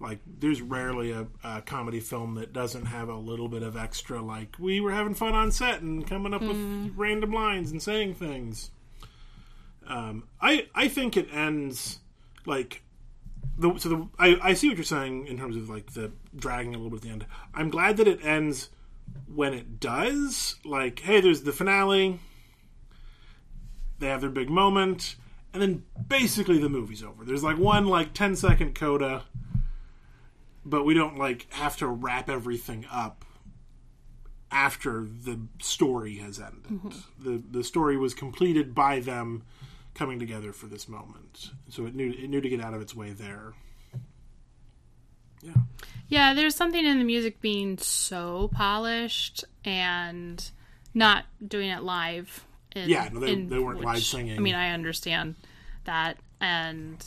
Like, 0.00 0.18
there's 0.26 0.60
rarely 0.60 1.12
a, 1.12 1.26
a 1.42 1.62
comedy 1.62 2.00
film 2.00 2.34
that 2.34 2.52
doesn't 2.52 2.86
have 2.86 3.08
a 3.08 3.16
little 3.16 3.48
bit 3.48 3.62
of 3.62 3.76
extra. 3.76 4.20
Like, 4.20 4.56
we 4.58 4.80
were 4.80 4.90
having 4.90 5.14
fun 5.14 5.34
on 5.34 5.50
set 5.52 5.80
and 5.80 6.06
coming 6.06 6.34
up 6.34 6.42
with 6.42 6.92
random 6.96 7.32
lines 7.32 7.70
and 7.70 7.82
saying 7.82 8.14
things. 8.14 8.70
Um, 9.86 10.24
I 10.40 10.68
I 10.74 10.88
think 10.88 11.16
it 11.16 11.28
ends 11.32 12.00
like 12.46 12.82
the 13.56 13.78
so 13.78 13.88
the 13.88 14.08
I, 14.18 14.36
I 14.42 14.54
see 14.54 14.68
what 14.68 14.76
you're 14.76 14.84
saying 14.84 15.26
in 15.26 15.38
terms 15.38 15.56
of 15.56 15.68
like 15.68 15.92
the 15.92 16.12
dragging 16.36 16.74
a 16.74 16.78
little 16.78 16.90
bit 16.90 16.96
at 16.96 17.02
the 17.02 17.10
end. 17.10 17.26
I'm 17.54 17.70
glad 17.70 17.96
that 17.98 18.08
it 18.08 18.24
ends 18.24 18.70
when 19.26 19.54
it 19.54 19.80
does, 19.80 20.56
like, 20.64 21.00
hey, 21.00 21.20
there's 21.20 21.42
the 21.42 21.52
finale, 21.52 22.20
they 23.98 24.08
have 24.08 24.20
their 24.20 24.30
big 24.30 24.50
moment, 24.50 25.16
and 25.52 25.62
then 25.62 25.84
basically 26.08 26.58
the 26.58 26.68
movie's 26.68 27.02
over. 27.02 27.24
There's 27.24 27.44
like 27.44 27.58
one 27.58 27.86
like 27.86 28.12
10 28.12 28.36
second 28.36 28.74
coda, 28.74 29.24
but 30.64 30.84
we 30.84 30.94
don't 30.94 31.18
like 31.18 31.52
have 31.52 31.76
to 31.78 31.86
wrap 31.86 32.28
everything 32.28 32.86
up 32.90 33.24
after 34.50 35.04
the 35.04 35.40
story 35.60 36.16
has 36.16 36.38
ended. 36.38 36.64
Mm-hmm. 36.64 37.24
The 37.24 37.42
the 37.50 37.64
story 37.64 37.96
was 37.96 38.14
completed 38.14 38.74
by 38.74 39.00
them 39.00 39.42
coming 39.94 40.18
together 40.18 40.52
for 40.52 40.66
this 40.66 40.88
moment. 40.88 41.50
So 41.68 41.86
it 41.86 41.94
knew 41.94 42.10
it 42.10 42.30
knew 42.30 42.40
to 42.40 42.48
get 42.48 42.60
out 42.60 42.72
of 42.72 42.80
its 42.80 42.94
way 42.94 43.10
there. 43.10 43.54
Yeah. 45.44 45.52
Yeah, 46.08 46.34
there's 46.34 46.54
something 46.54 46.84
in 46.84 46.98
the 46.98 47.04
music 47.04 47.40
being 47.40 47.78
so 47.78 48.48
polished 48.52 49.44
and 49.64 50.50
not 50.92 51.24
doing 51.46 51.70
it 51.70 51.82
live. 51.82 52.44
In, 52.76 52.88
Yeah, 52.88 53.08
no, 53.12 53.20
they- 53.20 53.32
in 53.32 53.48
they 53.48 53.58
weren't 53.58 53.80
live 53.82 54.02
singing. 54.02 54.36
I 54.36 54.40
mean, 54.40 54.54
I 54.54 54.70
understand 54.70 55.34
that, 55.84 56.16
and 56.40 57.04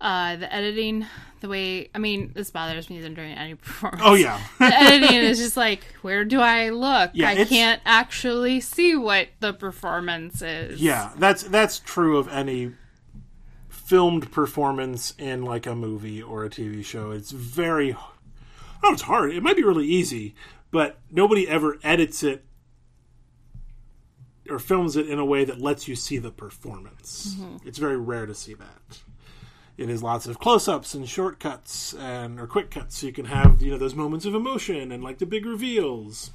uh, 0.00 0.36
the 0.36 0.52
editing, 0.52 1.06
the 1.40 1.48
way 1.48 1.88
I 1.94 1.98
mean, 1.98 2.32
this 2.34 2.50
bothers 2.50 2.90
me 2.90 3.00
than 3.00 3.14
during 3.14 3.32
any 3.34 3.54
performance. 3.56 4.02
Oh 4.04 4.14
yeah. 4.14 4.40
the 4.58 4.64
editing 4.66 5.14
is 5.16 5.38
just 5.38 5.56
like, 5.56 5.84
where 6.02 6.24
do 6.24 6.40
I 6.40 6.70
look? 6.70 7.12
Yeah, 7.14 7.28
I 7.30 7.44
can't 7.44 7.80
actually 7.86 8.60
see 8.60 8.96
what 8.96 9.28
the 9.40 9.52
performance 9.52 10.42
is. 10.42 10.80
Yeah, 10.80 11.12
that's 11.16 11.44
that's 11.44 11.78
true 11.78 12.18
of 12.18 12.28
any 12.28 12.72
filmed 13.84 14.32
performance 14.32 15.14
in 15.18 15.44
like 15.44 15.66
a 15.66 15.74
movie 15.74 16.22
or 16.22 16.44
a 16.44 16.50
TV 16.50 16.84
show. 16.84 17.10
It's 17.10 17.30
very 17.30 17.94
Oh, 18.84 18.92
it's 18.92 19.02
hard. 19.02 19.32
It 19.32 19.42
might 19.42 19.56
be 19.56 19.64
really 19.64 19.86
easy, 19.86 20.34
but 20.70 20.98
nobody 21.10 21.48
ever 21.48 21.78
edits 21.82 22.22
it 22.22 22.44
or 24.50 24.58
films 24.58 24.94
it 24.94 25.08
in 25.08 25.18
a 25.18 25.24
way 25.24 25.46
that 25.46 25.58
lets 25.58 25.88
you 25.88 25.96
see 25.96 26.18
the 26.18 26.30
performance. 26.30 27.34
Mm-hmm. 27.34 27.66
It's 27.66 27.78
very 27.78 27.96
rare 27.96 28.26
to 28.26 28.34
see 28.34 28.52
that. 28.52 29.00
It 29.78 29.88
is 29.88 30.02
lots 30.02 30.26
of 30.26 30.38
close-ups 30.38 30.92
and 30.92 31.08
shortcuts 31.08 31.94
and 31.94 32.38
or 32.38 32.46
quick 32.46 32.70
cuts, 32.70 32.98
so 32.98 33.06
you 33.06 33.12
can 33.12 33.24
have 33.24 33.62
you 33.62 33.70
know 33.70 33.78
those 33.78 33.94
moments 33.94 34.26
of 34.26 34.34
emotion 34.34 34.92
and 34.92 35.02
like 35.02 35.16
the 35.16 35.26
big 35.26 35.46
reveals. 35.46 36.30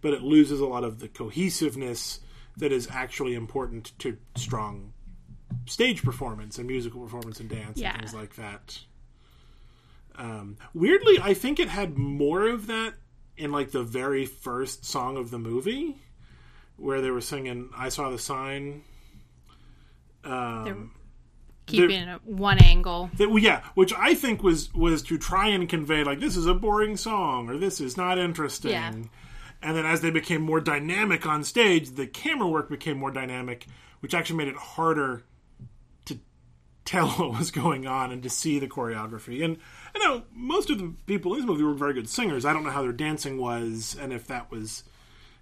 But 0.00 0.14
it 0.14 0.22
loses 0.22 0.58
a 0.60 0.66
lot 0.66 0.84
of 0.84 1.00
the 1.00 1.08
cohesiveness 1.08 2.20
that 2.56 2.72
is 2.72 2.88
actually 2.90 3.34
important 3.34 3.92
to 3.98 4.16
strong 4.34 4.94
stage 5.66 6.02
performance 6.02 6.58
and 6.58 6.66
musical 6.66 7.00
performance 7.02 7.40
and 7.40 7.48
dance 7.48 7.78
Yeah. 7.78 7.90
and 7.92 7.98
things 8.00 8.14
like 8.14 8.36
that. 8.36 8.80
Um, 10.16 10.56
weirdly, 10.74 11.18
I 11.22 11.34
think 11.34 11.58
it 11.60 11.68
had 11.68 11.96
more 11.96 12.46
of 12.48 12.66
that 12.66 12.94
in 13.36 13.52
like 13.52 13.70
the 13.70 13.82
very 13.82 14.26
first 14.26 14.84
song 14.84 15.16
of 15.16 15.30
the 15.30 15.38
movie, 15.38 15.96
where 16.76 17.00
they 17.00 17.10
were 17.10 17.20
singing 17.22 17.70
"I 17.76 17.88
Saw 17.88 18.10
the 18.10 18.18
Sign." 18.18 18.82
Um, 20.24 20.90
keeping 21.66 22.02
it 22.08 22.20
one 22.24 22.58
angle. 22.58 23.10
that, 23.16 23.28
well, 23.30 23.38
yeah, 23.38 23.62
which 23.74 23.92
I 23.96 24.14
think 24.14 24.42
was 24.42 24.72
was 24.74 25.02
to 25.04 25.16
try 25.16 25.48
and 25.48 25.68
convey 25.68 26.04
like 26.04 26.20
this 26.20 26.36
is 26.36 26.46
a 26.46 26.54
boring 26.54 26.96
song 26.96 27.48
or 27.48 27.56
this 27.56 27.80
is 27.80 27.96
not 27.96 28.18
interesting. 28.18 28.72
Yeah. 28.72 28.92
And 29.62 29.76
then 29.76 29.86
as 29.86 30.00
they 30.00 30.10
became 30.10 30.42
more 30.42 30.60
dynamic 30.60 31.26
on 31.26 31.44
stage, 31.44 31.90
the 31.90 32.06
camera 32.06 32.48
work 32.48 32.68
became 32.70 32.98
more 32.98 33.10
dynamic, 33.10 33.66
which 34.00 34.14
actually 34.14 34.36
made 34.36 34.48
it 34.48 34.56
harder 34.56 35.22
tell 36.84 37.08
what 37.10 37.38
was 37.38 37.50
going 37.50 37.86
on 37.86 38.12
and 38.12 38.22
to 38.22 38.30
see 38.30 38.58
the 38.58 38.68
choreography. 38.68 39.44
And 39.44 39.58
I 39.94 39.98
know 39.98 40.22
most 40.34 40.70
of 40.70 40.78
the 40.78 40.92
people 41.06 41.32
in 41.34 41.40
this 41.40 41.46
movie 41.46 41.62
were 41.64 41.74
very 41.74 41.94
good 41.94 42.08
singers. 42.08 42.44
I 42.44 42.52
don't 42.52 42.64
know 42.64 42.70
how 42.70 42.82
their 42.82 42.92
dancing 42.92 43.38
was 43.38 43.96
and 44.00 44.12
if 44.12 44.26
that 44.28 44.50
was 44.50 44.84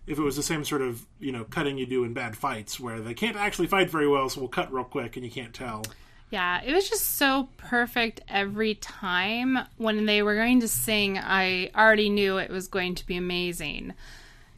if 0.06 0.18
it 0.18 0.22
was 0.22 0.36
the 0.36 0.42
same 0.42 0.64
sort 0.64 0.80
of, 0.80 1.04
you 1.20 1.30
know, 1.30 1.44
cutting 1.44 1.76
you 1.76 1.84
do 1.84 2.02
in 2.02 2.14
bad 2.14 2.34
fights 2.34 2.80
where 2.80 3.00
they 3.00 3.12
can't 3.12 3.36
actually 3.36 3.66
fight 3.66 3.90
very 3.90 4.08
well, 4.08 4.30
so 4.30 4.40
we'll 4.40 4.48
cut 4.48 4.72
real 4.72 4.84
quick 4.84 5.16
and 5.16 5.24
you 5.24 5.30
can't 5.30 5.52
tell. 5.52 5.84
Yeah, 6.30 6.62
it 6.62 6.74
was 6.74 6.88
just 6.88 7.16
so 7.16 7.48
perfect 7.56 8.20
every 8.28 8.74
time. 8.74 9.58
When 9.76 10.06
they 10.06 10.22
were 10.22 10.34
going 10.34 10.60
to 10.60 10.68
sing, 10.68 11.18
I 11.18 11.70
already 11.74 12.08
knew 12.08 12.38
it 12.38 12.50
was 12.50 12.68
going 12.68 12.94
to 12.96 13.06
be 13.06 13.16
amazing. 13.16 13.94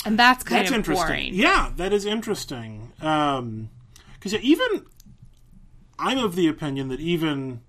And 0.05 0.19
that's 0.19 0.43
kind 0.43 0.61
That's 0.61 0.71
of 0.71 0.77
interesting. 0.77 1.07
boring. 1.07 1.35
Yeah, 1.35 1.73
that 1.77 1.93
is 1.93 2.07
interesting. 2.07 2.93
Um 3.01 3.71
Because 4.15 4.35
even 4.35 4.87
I'm 6.01 6.19
of 6.19 6.35
the 6.35 6.49
opinion 6.49 6.89
that 6.89 7.01
even 7.01 7.61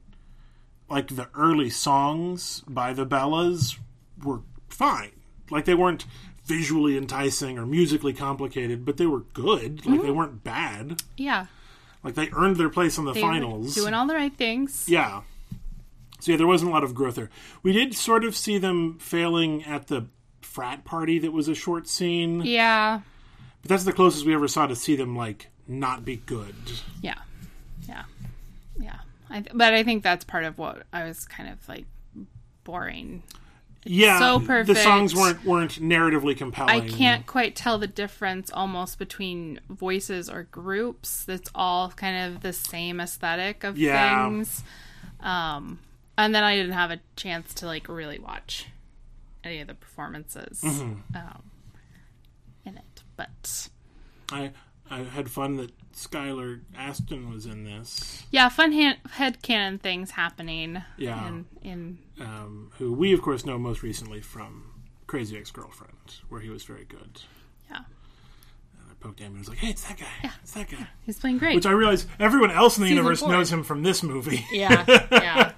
like 0.90 1.08
the 1.08 1.30
early 1.36 1.70
songs 1.70 2.64
by 2.68 2.94
the 2.94 3.06
Bellas 3.06 3.78
were 4.24 4.42
fine. 4.70 5.12
Like 5.50 5.66
they 5.66 5.76
weren't 5.76 6.06
visually 6.46 6.98
enticing 6.98 7.58
or 7.58 7.66
musically 7.66 8.14
complicated, 8.14 8.84
but 8.86 8.98
they 8.98 9.06
were 9.06 9.22
good. 9.34 9.86
Like 9.86 9.96
Mm-hmm. 9.96 10.06
they 10.06 10.12
weren't 10.12 10.44
bad. 10.44 11.02
Yeah. 11.18 11.46
Like 12.04 12.16
they 12.16 12.30
earned 12.34 12.58
their 12.58 12.70
place 12.70 12.98
in 12.98 13.06
the 13.06 13.14
They 13.14 13.22
finals. 13.22 13.76
Doing 13.76 13.94
all 13.94 14.08
the 14.08 14.16
right 14.16 14.34
things. 14.36 14.86
Yeah. 14.88 15.22
So 16.20 16.32
yeah, 16.32 16.38
there 16.38 16.48
wasn't 16.48 16.72
a 16.72 16.74
lot 16.74 16.84
of 16.84 16.94
growth 16.96 17.16
there. 17.16 17.30
We 17.64 17.72
did 17.74 17.96
sort 17.96 18.24
of 18.24 18.36
see 18.36 18.58
them 18.58 18.98
failing 19.00 19.64
at 19.66 19.88
the 19.88 20.08
frat 20.42 20.84
party 20.84 21.20
that 21.20 21.32
was 21.32 21.48
a 21.48 21.56
short 21.56 21.88
scene. 21.88 22.42
Yeah. 22.44 23.02
But 23.62 23.70
that's 23.70 23.84
the 23.84 23.94
closest 23.94 24.26
we 24.26 24.34
ever 24.34 24.48
saw 24.48 24.68
to 24.68 24.76
see 24.76 24.96
them 24.96 25.16
like 25.16 25.48
not 25.68 26.04
be 26.06 26.18
good. 26.18 26.56
Yeah. 27.02 27.18
I, 29.32 29.44
but 29.54 29.74
I 29.74 29.84
think 29.84 30.04
that's 30.04 30.24
part 30.26 30.44
of 30.44 30.58
what 30.58 30.84
I 30.92 31.06
was 31.06 31.26
kind 31.26 31.50
of 31.50 31.68
like 31.70 31.86
boring. 32.64 33.24
Yeah, 33.84 34.20
so 34.20 34.40
perfect. 34.40 34.68
The 34.68 34.76
songs 34.76 35.16
weren't 35.16 35.44
weren't 35.44 35.82
narratively 35.82 36.38
compelling. 36.38 36.84
I 36.84 36.88
can't 36.88 37.26
quite 37.26 37.56
tell 37.56 37.80
the 37.80 37.88
difference 37.88 38.52
almost 38.52 39.00
between 39.00 39.60
voices 39.70 40.30
or 40.30 40.44
groups. 40.44 41.26
It's 41.28 41.50
all 41.56 41.90
kind 41.90 42.32
of 42.36 42.42
the 42.44 42.54
same 42.54 43.00
aesthetic 43.00 43.64
of 43.64 43.80
Yeah. 43.80 44.28
things. 44.28 44.64
Um, 45.20 45.80
and 46.18 46.36
then 46.36 46.44
I 46.44 46.56
didn't 46.56 46.74
have 46.74 46.92
a 46.92 47.00
chance 47.16 47.56
to 47.56 47.66
like 47.66 47.90
really 47.90 48.20
watch 48.20 48.68
any 49.44 49.62
of 49.62 49.68
the 49.68 49.74
performances 49.74 50.62
Mm-hmm. 50.64 51.16
um, 51.18 51.42
in 52.66 52.78
it. 52.78 53.02
But 53.16 53.70
I 54.32 54.52
I 54.92 55.00
had 55.00 55.32
fun 55.32 55.58
that 55.58 55.72
Skylar 55.94 56.62
Astin 56.78 57.32
was 57.34 57.46
in 57.46 57.64
this. 57.64 58.24
yeah, 58.32 58.50
fun 58.50 58.72
han- 58.72 58.98
headcanon 59.18 59.80
things 59.80 60.12
happening. 60.12 60.82
Yeah. 60.98 61.28
In, 61.28 61.46
in 61.62 61.98
Um, 62.20 62.72
who 62.78 62.94
we 62.94 63.14
of 63.14 63.22
course 63.22 63.46
know 63.46 63.58
most 63.58 63.84
recently 63.84 64.22
from 64.22 64.72
Crazy 65.08 65.38
Ex 65.38 65.52
Girlfriend, 65.52 66.16
where 66.30 66.42
he 66.42 66.50
was 66.50 66.64
very 66.64 66.86
good. 66.86 67.22
yeah, 67.70 67.78
And 67.78 67.86
I 68.90 68.94
poked 69.00 69.20
him 69.20 69.28
and 69.34 69.40
was 69.40 69.50
like, 69.50 69.58
"Hey, 69.58 69.70
it's 69.72 69.84
that 69.84 69.98
guy. 70.00 70.06
Yeah. 70.24 70.32
It's 70.42 70.54
that 70.54 70.70
guy." 70.70 70.88
he's 71.06 71.20
playing 71.20 71.38
great. 71.40 71.56
Which 71.56 71.66
I 71.66 71.72
realize 71.72 72.06
everyone 72.20 72.52
else 72.52 72.78
in 72.78 72.84
the 72.84 72.88
Season 72.90 72.98
universe 72.98 73.20
four. 73.20 73.30
knows 73.30 73.52
him 73.52 73.64
from 73.64 73.84
this 73.84 74.02
movie. 74.04 74.46
yeah, 74.52 74.86
yeah. 75.12 75.52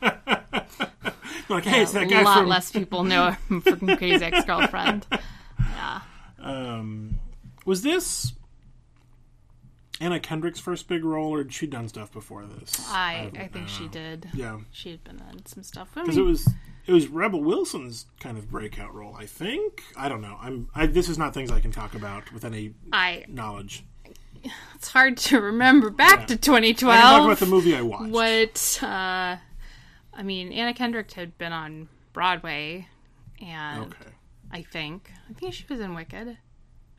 like, 1.49 1.65
hey, 1.65 1.81
it's 1.83 1.91
a 1.91 1.95
that 1.99 2.09
guy 2.09 2.21
A 2.21 2.23
lot 2.23 2.39
from. 2.39 2.47
less 2.49 2.71
people 2.71 3.03
know 3.03 3.31
him 3.49 3.61
from 3.61 3.95
Crazy 3.97 4.23
Ex 4.25 4.43
Girlfriend. 4.45 5.05
Yeah. 5.59 6.01
Um, 6.39 7.19
was 7.65 7.81
this 7.83 8.33
Anna 10.03 10.19
Kendrick's 10.19 10.59
first 10.59 10.87
big 10.87 11.03
role, 11.03 11.33
or 11.33 11.37
had 11.39 11.53
she 11.53 11.65
done 11.67 11.87
stuff 11.87 12.11
before 12.11 12.45
this? 12.45 12.87
I 12.91 13.29
don't 13.33 13.41
I 13.43 13.47
think 13.47 13.67
she 13.69 13.87
did. 13.87 14.29
Yeah, 14.33 14.59
She 14.71 14.91
had 14.91 15.03
been 15.03 15.21
in 15.31 15.45
some 15.45 15.63
stuff. 15.63 15.89
I 15.95 16.01
because 16.01 16.17
mean, 16.17 16.25
it 16.25 16.29
was 16.29 16.49
it 16.85 16.91
was 16.91 17.07
Rebel 17.07 17.41
Wilson's 17.41 18.05
kind 18.19 18.37
of 18.37 18.51
breakout 18.51 18.93
role. 18.93 19.15
I 19.15 19.25
think. 19.25 19.81
I 19.95 20.09
don't 20.09 20.21
know. 20.21 20.37
I'm. 20.41 20.67
I, 20.75 20.85
this 20.87 21.07
is 21.07 21.17
not 21.17 21.33
things 21.33 21.51
I 21.51 21.59
can 21.61 21.71
talk 21.71 21.95
about 21.95 22.31
with 22.33 22.43
any 22.43 22.73
I 22.91 23.23
knowledge. 23.29 23.83
it's 24.75 24.89
hard 24.89 25.15
to 25.17 25.39
remember 25.39 25.89
back 25.89 26.29
Yeah. 26.29 26.35
to 26.35 26.53
I 26.55 26.61
can 26.61 26.75
talk 26.75 27.23
about 27.25 27.37
the 27.39 27.45
movie 27.45 27.75
I 27.75 27.81
watched. 27.81 28.11
what 28.11 28.79
uh 28.83 29.37
I 30.15 30.23
mean 30.23 30.51
Anna 30.51 30.73
Kendrick 30.73 31.11
had 31.13 31.37
been 31.37 31.53
on 31.53 31.87
Broadway 32.11 32.87
and 33.41 33.85
Okay. 33.85 34.11
I 34.51 34.61
think 34.63 35.09
I 35.29 35.33
think 35.33 35.53
she 35.53 35.65
was 35.69 35.79
in 35.79 35.95
Wicked. 35.95 36.37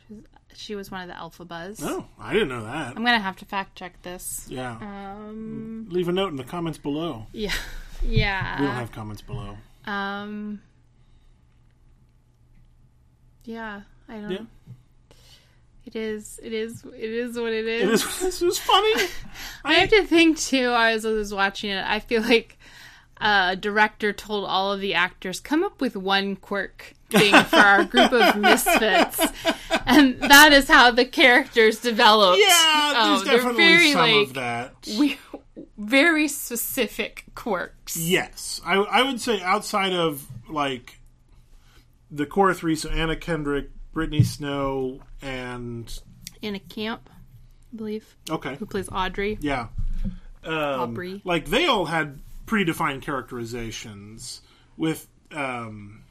She 0.08 0.14
was, 0.14 0.25
she 0.56 0.75
was 0.75 0.90
one 0.90 1.02
of 1.02 1.08
the 1.08 1.16
alpha 1.16 1.44
buzz. 1.44 1.80
Oh, 1.82 2.06
I 2.18 2.32
didn't 2.32 2.49
know 2.49 2.64
that. 2.64 2.88
I'm 2.96 3.04
gonna 3.04 3.18
have 3.20 3.37
to 3.37 3.44
fact 3.44 3.76
check 3.76 4.00
this. 4.02 4.46
Yeah. 4.49 4.76
Um. 4.80 5.87
Leave 5.90 6.08
a 6.08 6.12
note 6.12 6.28
in 6.28 6.37
the 6.37 6.44
comments 6.44 6.78
below. 6.78 7.26
Yeah. 7.32 7.52
Yeah. 8.06 8.61
We 8.61 8.66
don't 8.66 8.75
have 8.75 8.92
comments 8.92 9.23
below. 9.23 9.56
Um. 9.87 10.61
Yeah. 13.44 13.80
I 14.08 14.14
don't. 14.18 14.30
Yeah. 14.30 14.38
know. 14.38 14.46
It 15.87 15.96
is. 15.96 16.38
It 16.42 16.52
is. 16.52 16.84
It 16.84 17.11
is 17.11 17.38
what 17.38 17.52
it 17.52 17.66
is. 17.66 17.82
It 17.82 17.92
is. 17.94 18.20
This 18.20 18.42
is 18.42 18.58
funny. 18.58 19.08
I 19.64 19.75
have 19.75 19.88
to 19.90 20.04
think 20.04 20.38
too. 20.38 20.68
I 20.68 20.94
was, 20.94 21.06
I 21.06 21.12
was 21.12 21.32
watching 21.32 21.70
it. 21.70 21.84
I 21.87 22.00
feel 22.00 22.23
like 22.23 22.58
a 23.21 23.56
director 23.56 24.12
told 24.12 24.44
all 24.44 24.73
of 24.73 24.80
the 24.80 24.94
actors 24.94 25.40
come 25.40 25.62
up 25.62 25.80
with 25.80 25.97
one 25.97 26.37
quirk 26.37 26.94
thing 27.11 27.33
for 27.44 27.56
our 27.56 27.85
group 27.85 28.12
of 28.12 28.37
misfits, 28.40 29.21
and 29.87 30.21
that 30.21 30.52
is 30.52 30.68
how 30.68 30.90
the 30.90 31.04
characters 31.04 31.80
developed. 31.80 32.40
Yeah, 32.40 32.92
there's 33.06 33.25
they're 33.25 33.37
definitely 33.37 33.64
very, 33.64 33.92
some 33.92 34.00
like, 34.00 34.28
of 34.28 34.35
that. 34.35 34.75
We 34.99 35.18
very 35.78 36.28
specific 36.28 37.25
quirks. 37.35 37.97
Yes, 37.97 38.61
I, 38.64 38.76
I 38.76 39.02
would 39.02 39.21
say 39.21 39.40
outside 39.42 39.92
of 39.92 40.26
like 40.49 40.99
the 42.11 42.26
core 42.26 42.54
three, 42.54 42.76
so 42.76 42.90
Anna 42.90 43.16
Kendrick, 43.16 43.71
Brittany 43.92 44.23
Snow 44.23 45.00
and 45.23 45.99
Anna 46.42 46.59
Camp, 46.61 47.09
I 47.12 47.76
believe. 47.76 48.16
okay, 48.28 48.56
Who 48.56 48.66
plays 48.66 48.88
Audrey? 48.90 49.38
yeah, 49.40 49.68
um, 50.44 50.52
Aubrey. 50.52 51.23
like 51.25 51.47
they 51.47 51.66
all 51.66 51.87
had 51.87 52.18
predefined 52.47 53.03
characterizations. 53.03 54.43
With 54.77 55.07
um, 55.33 56.03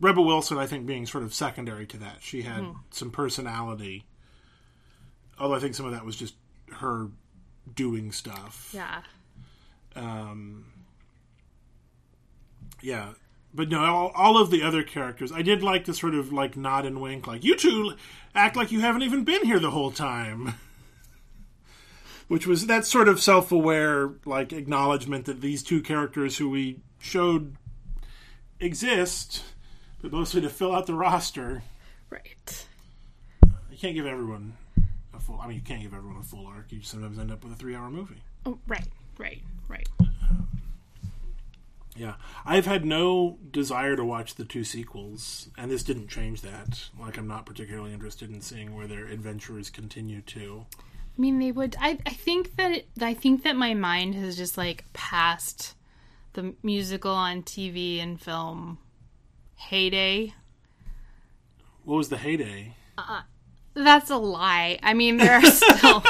Rebel 0.00 0.24
Wilson, 0.24 0.58
I 0.58 0.66
think 0.66 0.86
being 0.86 1.06
sort 1.06 1.24
of 1.24 1.32
secondary 1.34 1.86
to 1.86 1.96
that, 1.98 2.18
she 2.20 2.42
had 2.42 2.62
Hmm. 2.64 2.70
some 2.90 3.10
personality. 3.10 4.04
Although 5.38 5.54
I 5.54 5.60
think 5.60 5.74
some 5.74 5.86
of 5.86 5.92
that 5.92 6.04
was 6.04 6.16
just 6.16 6.34
her 6.72 7.08
doing 7.74 8.12
stuff. 8.12 8.70
Yeah. 8.74 9.02
um, 9.96 10.66
yeah 12.82 13.10
but 13.52 13.68
no 13.68 13.80
all, 13.84 14.12
all 14.14 14.38
of 14.40 14.50
the 14.50 14.62
other 14.62 14.82
characters 14.82 15.30
i 15.32 15.42
did 15.42 15.62
like 15.62 15.84
the 15.84 15.92
sort 15.92 16.14
of 16.14 16.32
like 16.32 16.56
nod 16.56 16.86
and 16.86 17.00
wink 17.00 17.26
like 17.26 17.44
you 17.44 17.54
two 17.56 17.92
act 18.34 18.56
like 18.56 18.70
you 18.72 18.80
haven't 18.80 19.02
even 19.02 19.24
been 19.24 19.44
here 19.44 19.58
the 19.58 19.70
whole 19.72 19.90
time 19.90 20.54
which 22.30 22.46
was 22.46 22.66
that 22.66 22.86
sort 22.86 23.08
of 23.08 23.20
self-aware 23.20 24.12
like 24.24 24.52
acknowledgement 24.52 25.24
that 25.24 25.40
these 25.40 25.64
two 25.64 25.82
characters 25.82 26.38
who 26.38 26.48
we 26.48 26.78
showed 27.00 27.56
exist 28.60 29.42
but 30.00 30.12
mostly 30.12 30.40
to 30.40 30.48
fill 30.48 30.74
out 30.74 30.86
the 30.86 30.94
roster 30.94 31.62
Right. 32.08 32.66
you 33.70 33.76
can't 33.78 33.94
give 33.94 34.06
everyone 34.06 34.54
a 35.14 35.18
full 35.18 35.40
i 35.40 35.46
mean 35.46 35.56
you 35.56 35.62
can't 35.62 35.82
give 35.82 35.92
everyone 35.94 36.20
a 36.20 36.24
full 36.24 36.46
arc 36.46 36.70
you 36.70 36.82
sometimes 36.82 37.18
end 37.18 37.30
up 37.32 37.42
with 37.42 37.52
a 37.52 37.56
three 37.56 37.74
hour 37.74 37.90
movie 37.90 38.22
Oh, 38.46 38.58
right. 38.66 38.86
Right. 39.18 39.42
Right. 39.68 39.86
Yeah, 41.94 42.14
I've 42.46 42.64
had 42.64 42.86
no 42.86 43.36
desire 43.50 43.96
to 43.96 44.04
watch 44.04 44.36
the 44.36 44.46
two 44.46 44.64
sequels, 44.64 45.50
and 45.58 45.70
this 45.70 45.82
didn't 45.82 46.08
change 46.08 46.40
that. 46.40 46.84
Like, 46.98 47.18
I'm 47.18 47.28
not 47.28 47.44
particularly 47.44 47.92
interested 47.92 48.30
in 48.30 48.40
seeing 48.40 48.74
where 48.74 48.86
their 48.86 49.04
adventures 49.06 49.68
continue 49.68 50.22
to. 50.22 50.64
I 51.16 51.20
mean, 51.20 51.38
they 51.38 51.52
would. 51.52 51.76
I. 51.80 51.98
I 52.06 52.10
think 52.10 52.56
that. 52.56 52.70
It, 52.72 52.88
I 53.00 53.14
think 53.14 53.42
that 53.44 53.56
my 53.56 53.74
mind 53.74 54.14
has 54.14 54.36
just 54.36 54.56
like 54.56 54.84
passed 54.92 55.74
the 56.32 56.54
musical 56.62 57.12
on 57.12 57.42
TV 57.42 58.02
and 58.02 58.20
film 58.20 58.78
heyday. 59.56 60.34
What 61.84 61.96
was 61.96 62.08
the 62.08 62.16
heyday? 62.16 62.74
That's 63.74 64.10
a 64.10 64.16
lie. 64.16 64.78
I 64.82 64.94
mean, 64.94 65.16
there 65.16 65.34
are 65.34 65.44
still 65.44 66.02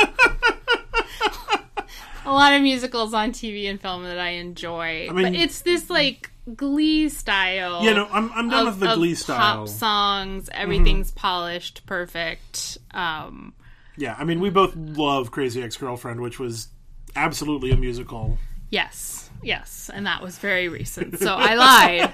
a 2.24 2.32
lot 2.32 2.52
of 2.52 2.62
musicals 2.62 3.14
on 3.14 3.32
TV 3.32 3.68
and 3.68 3.80
film 3.80 4.04
that 4.04 4.18
I 4.18 4.30
enjoy, 4.30 5.08
I 5.08 5.12
mean- 5.12 5.24
but 5.24 5.34
it's 5.34 5.62
this 5.62 5.88
like 5.90 6.30
Glee 6.56 7.08
style. 7.08 7.84
Yeah, 7.84 7.92
no, 7.94 8.08
I'm 8.10 8.32
I'm 8.32 8.48
done 8.48 8.66
of, 8.68 8.80
with 8.80 8.88
the 8.88 8.94
Glee 8.96 9.14
style. 9.14 9.58
pop 9.58 9.68
songs. 9.68 10.48
Everything's 10.52 11.10
polished, 11.10 11.86
perfect. 11.86 12.78
Um, 12.92 13.52
Yeah, 13.96 14.16
I 14.18 14.24
mean, 14.24 14.40
we 14.40 14.50
both 14.50 14.74
love 14.76 15.30
Crazy 15.30 15.62
Ex-Girlfriend, 15.62 16.20
which 16.20 16.38
was 16.38 16.68
absolutely 17.16 17.70
a 17.70 17.76
musical. 17.76 18.38
yes, 18.70 19.30
yes, 19.42 19.90
and 19.92 20.06
that 20.06 20.22
was 20.22 20.38
very 20.38 20.68
recent. 20.68 21.18
So 21.18 21.34
I 21.34 21.54
lied. 21.54 22.12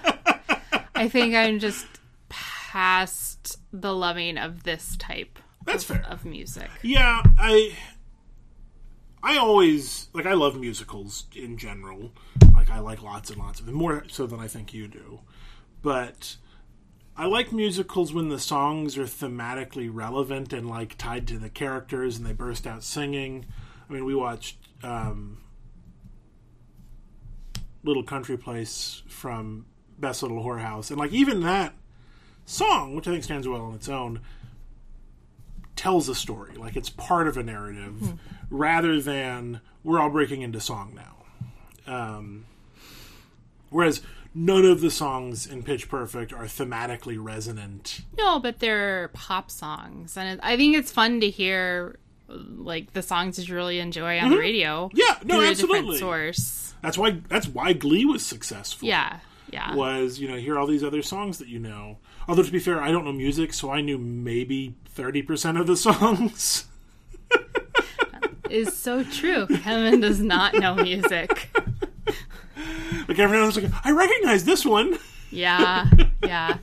I 0.94 1.08
think 1.08 1.34
I'm 1.34 1.58
just 1.58 1.86
past 2.28 3.58
the 3.72 3.94
loving 3.94 4.38
of 4.38 4.62
this 4.64 4.96
type 4.96 5.38
That's 5.64 5.88
of, 5.88 5.96
fair. 5.98 6.06
of 6.08 6.24
music. 6.24 6.70
Yeah, 6.82 7.22
I 7.38 7.74
I 9.22 9.36
always 9.38 10.08
like 10.12 10.26
I 10.26 10.34
love 10.34 10.58
musicals 10.58 11.24
in 11.34 11.58
general. 11.58 12.12
Like 12.54 12.70
I 12.70 12.78
like 12.80 13.02
lots 13.02 13.30
and 13.30 13.38
lots 13.38 13.60
of 13.60 13.66
them, 13.66 13.74
more 13.74 14.04
so 14.08 14.26
than 14.26 14.40
I 14.40 14.48
think 14.48 14.72
you 14.72 14.88
do. 14.88 15.20
But 15.82 16.36
I 17.18 17.26
like 17.26 17.50
musicals 17.50 18.12
when 18.12 18.28
the 18.28 18.38
songs 18.38 18.98
are 18.98 19.04
thematically 19.04 19.88
relevant 19.90 20.52
and 20.52 20.68
like 20.68 20.98
tied 20.98 21.26
to 21.28 21.38
the 21.38 21.48
characters 21.48 22.18
and 22.18 22.26
they 22.26 22.32
burst 22.32 22.66
out 22.66 22.82
singing. 22.82 23.46
I 23.88 23.92
mean, 23.92 24.04
we 24.04 24.14
watched 24.14 24.58
um, 24.82 25.38
Little 27.82 28.02
Country 28.02 28.36
Place 28.36 29.02
from 29.08 29.64
Best 29.98 30.22
Little 30.22 30.44
Whorehouse, 30.44 30.90
and 30.90 30.98
like 30.98 31.12
even 31.12 31.40
that 31.40 31.74
song, 32.44 32.94
which 32.94 33.08
I 33.08 33.12
think 33.12 33.24
stands 33.24 33.48
well 33.48 33.62
on 33.62 33.74
its 33.74 33.88
own, 33.88 34.20
tells 35.74 36.08
a 36.08 36.14
story. 36.14 36.56
Like 36.56 36.76
it's 36.76 36.90
part 36.90 37.28
of 37.28 37.38
a 37.38 37.42
narrative, 37.42 38.18
rather 38.50 39.00
than 39.00 39.60
we're 39.84 40.00
all 40.00 40.10
breaking 40.10 40.42
into 40.42 40.60
song 40.60 40.94
now. 40.94 41.14
Um, 41.86 42.46
whereas 43.70 44.02
none 44.36 44.66
of 44.66 44.82
the 44.82 44.90
songs 44.90 45.46
in 45.46 45.62
Pitch 45.62 45.88
Perfect 45.88 46.32
are 46.32 46.44
thematically 46.44 47.16
resonant. 47.18 48.02
No, 48.16 48.38
but 48.38 48.60
they're 48.60 49.08
pop 49.08 49.50
songs, 49.50 50.16
and 50.16 50.28
it, 50.28 50.40
I 50.42 50.56
think 50.56 50.76
it's 50.76 50.92
fun 50.92 51.20
to 51.22 51.30
hear 51.30 51.98
like 52.28 52.92
the 52.92 53.02
songs 53.02 53.36
that 53.36 53.48
you 53.48 53.54
really 53.54 53.80
enjoy 53.80 54.18
on 54.18 54.30
the 54.30 54.38
radio. 54.38 54.88
Mm-hmm. 54.88 54.98
Yeah, 54.98 55.18
no, 55.24 55.42
absolutely. 55.42 55.98
source. 55.98 56.74
That's 56.82 56.98
why 56.98 57.12
that's 57.28 57.48
why 57.48 57.72
Glee 57.72 58.04
was 58.04 58.24
successful. 58.24 58.86
Yeah, 58.86 59.20
yeah. 59.50 59.74
was 59.74 60.20
you 60.20 60.28
know 60.28 60.36
hear 60.36 60.58
all 60.58 60.66
these 60.66 60.84
other 60.84 61.02
songs 61.02 61.38
that 61.38 61.48
you 61.48 61.58
know. 61.58 61.98
Although 62.28 62.42
to 62.42 62.52
be 62.52 62.58
fair, 62.58 62.82
I 62.82 62.90
don't 62.90 63.04
know 63.04 63.12
music, 63.12 63.54
so 63.54 63.70
I 63.70 63.80
knew 63.80 63.96
maybe 63.96 64.76
thirty 64.86 65.22
percent 65.22 65.56
of 65.58 65.66
the 65.66 65.76
songs. 65.76 66.66
Is 68.50 68.76
so 68.76 69.02
true. 69.02 69.46
Kevin 69.46 70.00
does 70.00 70.20
not 70.20 70.54
know 70.54 70.76
music. 70.76 71.48
like 73.08 73.18
everyone 73.18 73.46
was 73.46 73.56
like, 73.56 73.70
I 73.84 73.92
recognize 73.92 74.44
this 74.44 74.64
one. 74.64 74.98
Yeah, 75.30 75.88
yeah. 76.22 76.58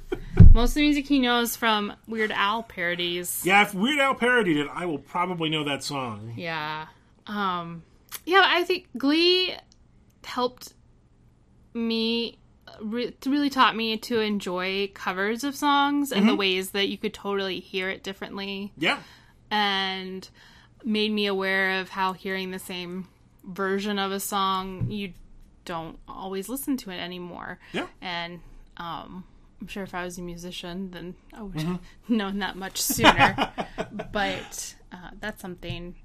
Most 0.54 0.72
of 0.72 0.76
the 0.76 0.82
music 0.84 1.08
he 1.08 1.20
knows 1.20 1.56
from 1.56 1.94
Weird 2.08 2.32
Al 2.32 2.64
parodies. 2.64 3.42
Yeah, 3.44 3.64
if 3.64 3.74
Weird 3.74 4.00
Al 4.00 4.16
parodied 4.16 4.58
it, 4.58 4.68
I 4.72 4.86
will 4.86 5.00
probably 5.00 5.50
know 5.50 5.64
that 5.64 5.84
song. 5.84 6.34
Yeah. 6.38 6.88
Um 7.28 7.84
yeah, 8.26 8.44
I 8.46 8.64
think 8.64 8.88
Glee 8.98 9.56
helped 10.24 10.74
me 11.74 12.38
re- 12.82 13.14
really 13.26 13.50
taught 13.50 13.76
me 13.76 13.98
to 13.98 14.20
enjoy 14.20 14.90
covers 14.94 15.44
of 15.44 15.56
songs 15.56 16.12
and 16.12 16.30
the 16.30 16.36
ways 16.36 16.72
that 16.72 16.88
you 16.90 16.98
could 16.98 17.14
totally 17.14 17.60
hear 17.60 17.90
it 17.90 18.04
differently 18.04 18.72
Yeah, 18.78 19.00
and 19.52 20.28
made 20.84 21.12
me 21.12 21.26
aware 21.26 21.82
of 21.82 21.90
how 21.90 22.14
hearing 22.14 22.52
the 22.52 22.60
same 22.60 23.08
version 23.44 24.00
of 24.00 24.12
a 24.12 24.20
song 24.20 24.90
you 24.92 25.14
don't 25.66 25.98
always 26.08 26.50
listen 26.50 26.78
to 26.78 26.90
it 26.92 26.98
anymore. 26.98 27.60
yeah. 27.72 27.88
And 28.02 28.40
um 28.78 29.24
I'm 29.62 29.68
sure 29.68 29.84
if 29.84 29.94
I 29.96 30.04
was 30.04 30.18
a 30.18 30.22
musician, 30.22 30.92
then 30.92 31.16
I 31.34 31.42
would 31.44 31.62
have 31.62 31.80
known 32.10 32.40
that 32.40 32.56
much 32.58 32.82
sooner. 32.82 33.36
but 34.12 34.76
uh, 34.92 35.12
that's 35.22 35.42
something 35.42 35.96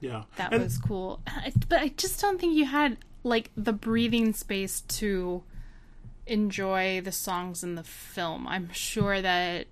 Yeah, 0.00 0.24
that 0.36 0.52
And- 0.52 0.62
was 0.62 0.76
cool. 0.78 1.20
I, 1.26 1.52
but 1.68 1.80
I 1.80 1.88
just 1.88 2.20
don't 2.20 2.38
think 2.40 2.54
you 2.56 2.66
had 2.66 2.98
like 3.24 3.50
the 3.56 3.72
breathing 3.72 4.32
space 4.34 4.82
to 4.82 5.42
enjoy 6.26 7.00
the 7.00 7.12
songs 7.12 7.62
in 7.64 7.74
the 7.74 7.82
film. 7.84 8.46
I'm 8.46 8.70
sure 8.72 9.20
that 9.20 9.66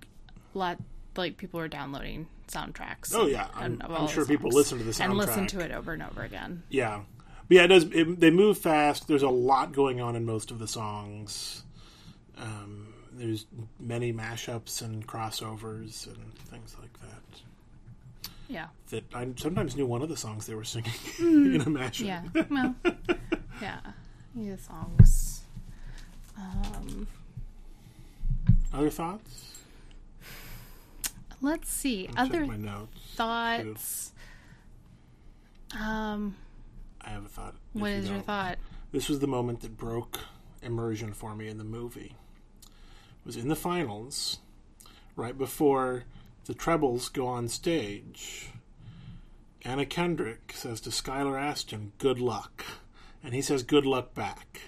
a 0.53 0.57
lot 0.57 0.77
like 1.15 1.37
people 1.37 1.59
were 1.59 1.67
downloading 1.67 2.27
soundtracks. 2.47 3.13
Oh 3.13 3.27
yeah, 3.27 3.47
I'm, 3.53 3.81
I'm 3.87 4.07
sure 4.07 4.25
people 4.25 4.49
listen 4.51 4.77
to 4.79 4.83
the 4.83 4.91
soundtrack 4.91 5.05
and 5.05 5.17
listen 5.17 5.47
to 5.47 5.59
it 5.59 5.71
over 5.71 5.93
and 5.93 6.01
over 6.03 6.23
again. 6.23 6.63
Yeah, 6.69 7.01
but 7.49 7.55
yeah, 7.55 7.63
it 7.63 7.67
does. 7.67 7.83
It, 7.85 8.19
they 8.21 8.29
move 8.31 8.57
fast. 8.57 9.07
There's 9.07 9.23
a 9.23 9.29
lot 9.29 9.73
going 9.73 9.99
on 9.99 10.15
in 10.15 10.25
most 10.25 10.51
of 10.51 10.59
the 10.59 10.67
songs. 10.67 11.63
Um, 12.37 12.93
there's 13.11 13.45
many 13.79 14.13
mashups 14.13 14.81
and 14.81 15.05
crossovers 15.05 16.07
and 16.07 16.33
things 16.35 16.75
like 16.79 16.93
that. 17.01 18.31
Yeah, 18.47 18.67
That 18.89 19.03
I 19.13 19.27
sometimes 19.35 19.75
knew 19.75 19.85
one 19.85 20.01
of 20.01 20.09
the 20.09 20.17
songs 20.17 20.47
they 20.47 20.55
were 20.55 20.63
singing 20.63 20.91
in 21.19 21.61
a 21.61 21.65
mashup. 21.65 22.05
yeah. 22.05 22.23
Well, 22.49 22.75
yeah. 23.61 23.79
Yeah, 24.35 24.55
songs. 24.55 25.43
Um, 26.37 27.07
Other 28.73 28.89
thoughts? 28.89 29.57
let's 31.41 31.71
see. 31.71 32.07
Check 32.07 32.15
Other 32.17 32.45
my 32.45 32.57
notes. 32.57 32.99
thoughts. 33.15 34.13
Um, 35.79 36.35
I 37.01 37.09
have 37.09 37.25
a 37.25 37.29
thought. 37.29 37.55
what 37.73 37.89
you 37.89 37.95
is 37.95 38.09
your 38.09 38.19
thought? 38.19 38.57
This 38.91 39.07
was 39.09 39.19
the 39.19 39.27
moment 39.27 39.61
that 39.61 39.77
broke 39.77 40.19
immersion 40.61 41.13
for 41.13 41.35
me 41.35 41.47
in 41.47 41.57
the 41.57 41.63
movie. 41.63 42.15
It 42.63 43.25
was 43.25 43.35
in 43.37 43.47
the 43.47 43.55
finals, 43.55 44.39
right 45.15 45.37
before 45.37 46.03
the 46.45 46.53
trebles 46.53 47.09
go 47.09 47.27
on 47.27 47.47
stage. 47.47 48.49
Anna 49.63 49.85
Kendrick 49.85 50.53
says 50.55 50.79
to 50.81 50.89
Skylar 50.89 51.39
Astin, 51.39 51.91
"Good 51.97 52.19
luck," 52.19 52.63
and 53.23 53.33
he 53.33 53.41
says, 53.41 53.61
"Good 53.63 53.85
luck" 53.85 54.13
back. 54.13 54.61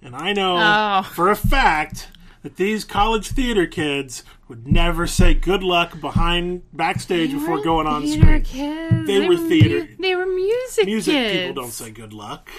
And 0.00 0.14
I 0.16 0.32
know 0.32 0.56
Oh. 0.58 1.02
for 1.02 1.28
a 1.30 1.36
fact 1.36 2.08
that 2.42 2.56
these 2.56 2.84
college 2.84 3.28
theater 3.28 3.66
kids 3.66 4.22
would 4.48 4.66
never 4.66 5.06
say 5.06 5.34
"good 5.34 5.62
luck" 5.62 6.00
behind 6.00 6.62
backstage 6.72 7.32
before 7.32 7.62
going 7.62 7.86
on 7.86 8.06
screen. 8.06 8.42
Kids. 8.42 9.06
They 9.06 9.26
were 9.28 9.36
theater- 9.36 9.88
mu- 9.90 9.96
they 10.02 10.14
were 10.14 10.26
music. 10.26 10.86
Music 10.86 11.12
kids. 11.14 11.38
people 11.48 11.62
don't 11.62 11.72
say 11.72 11.90
"good 11.90 12.12
luck." 12.12 12.50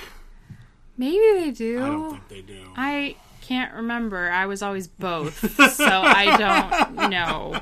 Maybe 0.98 1.18
they 1.40 1.52
do. 1.52 1.82
I 1.84 1.88
don't 1.88 2.10
think 2.12 2.28
they 2.28 2.42
do. 2.42 2.62
I 2.76 3.16
can't 3.42 3.74
remember. 3.74 4.30
I 4.30 4.46
was 4.48 4.62
always 4.62 4.88
both, 4.88 5.40
so 5.74 5.86
I 5.86 6.38
don't 6.38 7.10
know. 7.10 7.60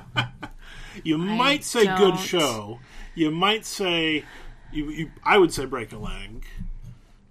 You 1.03 1.17
might 1.17 1.63
say 1.63 1.86
good 1.86 2.15
don't. 2.15 2.17
show. 2.19 2.80
You 3.13 3.32
might 3.32 3.65
say, 3.65 4.25
you, 4.71 4.89
you, 4.89 5.12
I 5.23 5.38
would 5.38 5.53
say 5.53 5.65
break 5.65 5.91
a 5.93 5.97
leg. 5.97 6.45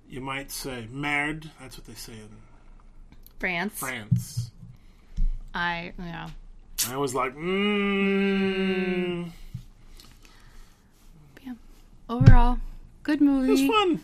You 0.08 0.20
might 0.20 0.50
say 0.52 0.86
merde. 0.90 1.50
That's 1.60 1.76
what 1.76 1.86
they 1.86 1.94
say 1.94 2.12
in 2.14 2.28
France. 3.38 3.78
France. 3.78 4.50
I 5.56 5.92
yeah. 5.98 6.28
I 6.90 6.96
was 6.98 7.14
like, 7.14 7.34
mmm. 7.34 9.30
Yeah. 11.44 11.54
Overall, 12.08 12.58
good 13.02 13.20
It 13.20 13.24
movie. 13.24 13.50
was 13.50 13.66
fun. 13.66 14.00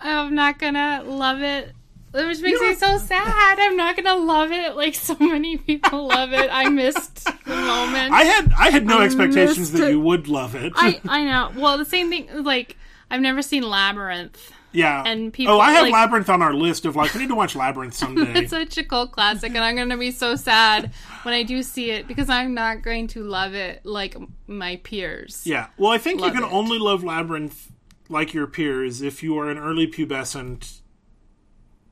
I'm 0.00 0.34
not 0.34 0.58
gonna 0.58 1.02
love 1.04 1.42
it. 1.42 1.72
Which 2.12 2.40
makes 2.40 2.60
me 2.60 2.74
so 2.76 2.96
sad. 2.96 3.56
I'm 3.58 3.76
not 3.76 3.96
gonna 3.96 4.14
love 4.14 4.50
it 4.52 4.74
like 4.76 4.94
so 4.94 5.16
many 5.18 5.56
people 5.58 6.06
love 6.06 6.32
it. 6.32 6.48
I 6.50 6.68
missed 6.70 7.24
the 7.24 7.56
moment. 7.56 8.12
I 8.12 8.22
had 8.24 8.52
I 8.58 8.70
had 8.70 8.86
no 8.86 8.98
I 9.00 9.04
expectations 9.04 9.72
that 9.72 9.88
it. 9.88 9.90
you 9.90 10.00
would 10.00 10.28
love 10.28 10.54
it. 10.54 10.72
I, 10.76 11.00
I 11.08 11.24
know. 11.24 11.50
Well, 11.60 11.76
the 11.76 11.84
same 11.84 12.08
thing. 12.08 12.28
Like 12.44 12.76
I've 13.10 13.20
never 13.20 13.42
seen 13.42 13.64
Labyrinth. 13.68 14.52
Yeah. 14.76 15.02
and 15.06 15.32
people, 15.32 15.54
oh, 15.54 15.60
I 15.60 15.72
have 15.72 15.84
like- 15.84 15.92
Labyrinth 15.92 16.28
on 16.28 16.42
our 16.42 16.54
list 16.54 16.84
of 16.84 16.94
like 16.96 17.12
we 17.14 17.20
need 17.20 17.28
to 17.28 17.34
watch 17.34 17.56
Labyrinth 17.56 17.94
someday. 18.02 18.40
It's 18.40 18.50
such 18.50 18.76
a 18.78 18.84
cult 18.84 19.12
classic, 19.12 19.54
and 19.54 19.64
I'm 19.64 19.76
gonna 19.76 19.96
be 19.96 20.10
so 20.10 20.36
sad 20.36 20.92
when 21.22 21.34
I 21.34 21.42
do 21.42 21.62
see 21.62 21.90
it 21.90 22.06
because 22.06 22.28
I'm 22.28 22.54
not 22.54 22.82
going 22.82 23.06
to 23.08 23.22
love 23.22 23.54
it 23.54 23.84
like 23.84 24.16
my 24.46 24.76
peers. 24.84 25.42
yeah. 25.44 25.68
Well, 25.78 25.90
I 25.90 25.98
think 25.98 26.20
you 26.20 26.30
can 26.30 26.44
it. 26.44 26.52
only 26.52 26.78
love 26.78 27.02
Labyrinth 27.02 27.72
like 28.08 28.32
your 28.34 28.46
peers 28.46 29.02
if 29.02 29.22
you 29.22 29.36
are 29.38 29.50
an 29.50 29.58
early 29.58 29.86
pubescent 29.88 30.80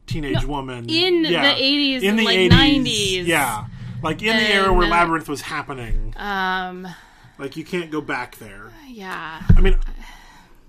teenage 0.06 0.44
woman 0.44 0.86
in 0.88 1.24
Yeah. 1.24 1.54
the 1.54 1.60
80s 1.60 2.02
in 2.02 2.16
the 2.16 2.24
like, 2.24 2.38
80s. 2.38 2.50
90s. 2.84 3.26
Yeah. 3.26 3.64
Like 4.02 4.22
in 4.22 4.36
the 4.36 4.48
era 4.52 4.72
where 4.72 4.86
Labyrinth 4.86 5.28
was 5.28 5.40
happening. 5.40 6.12
Um. 6.16 6.86
Like 7.38 7.56
you 7.56 7.64
can't 7.64 7.90
go 7.90 8.00
back 8.00 8.36
there. 8.36 8.70
Yeah. 8.86 9.42
I 9.56 9.60
mean, 9.60 9.76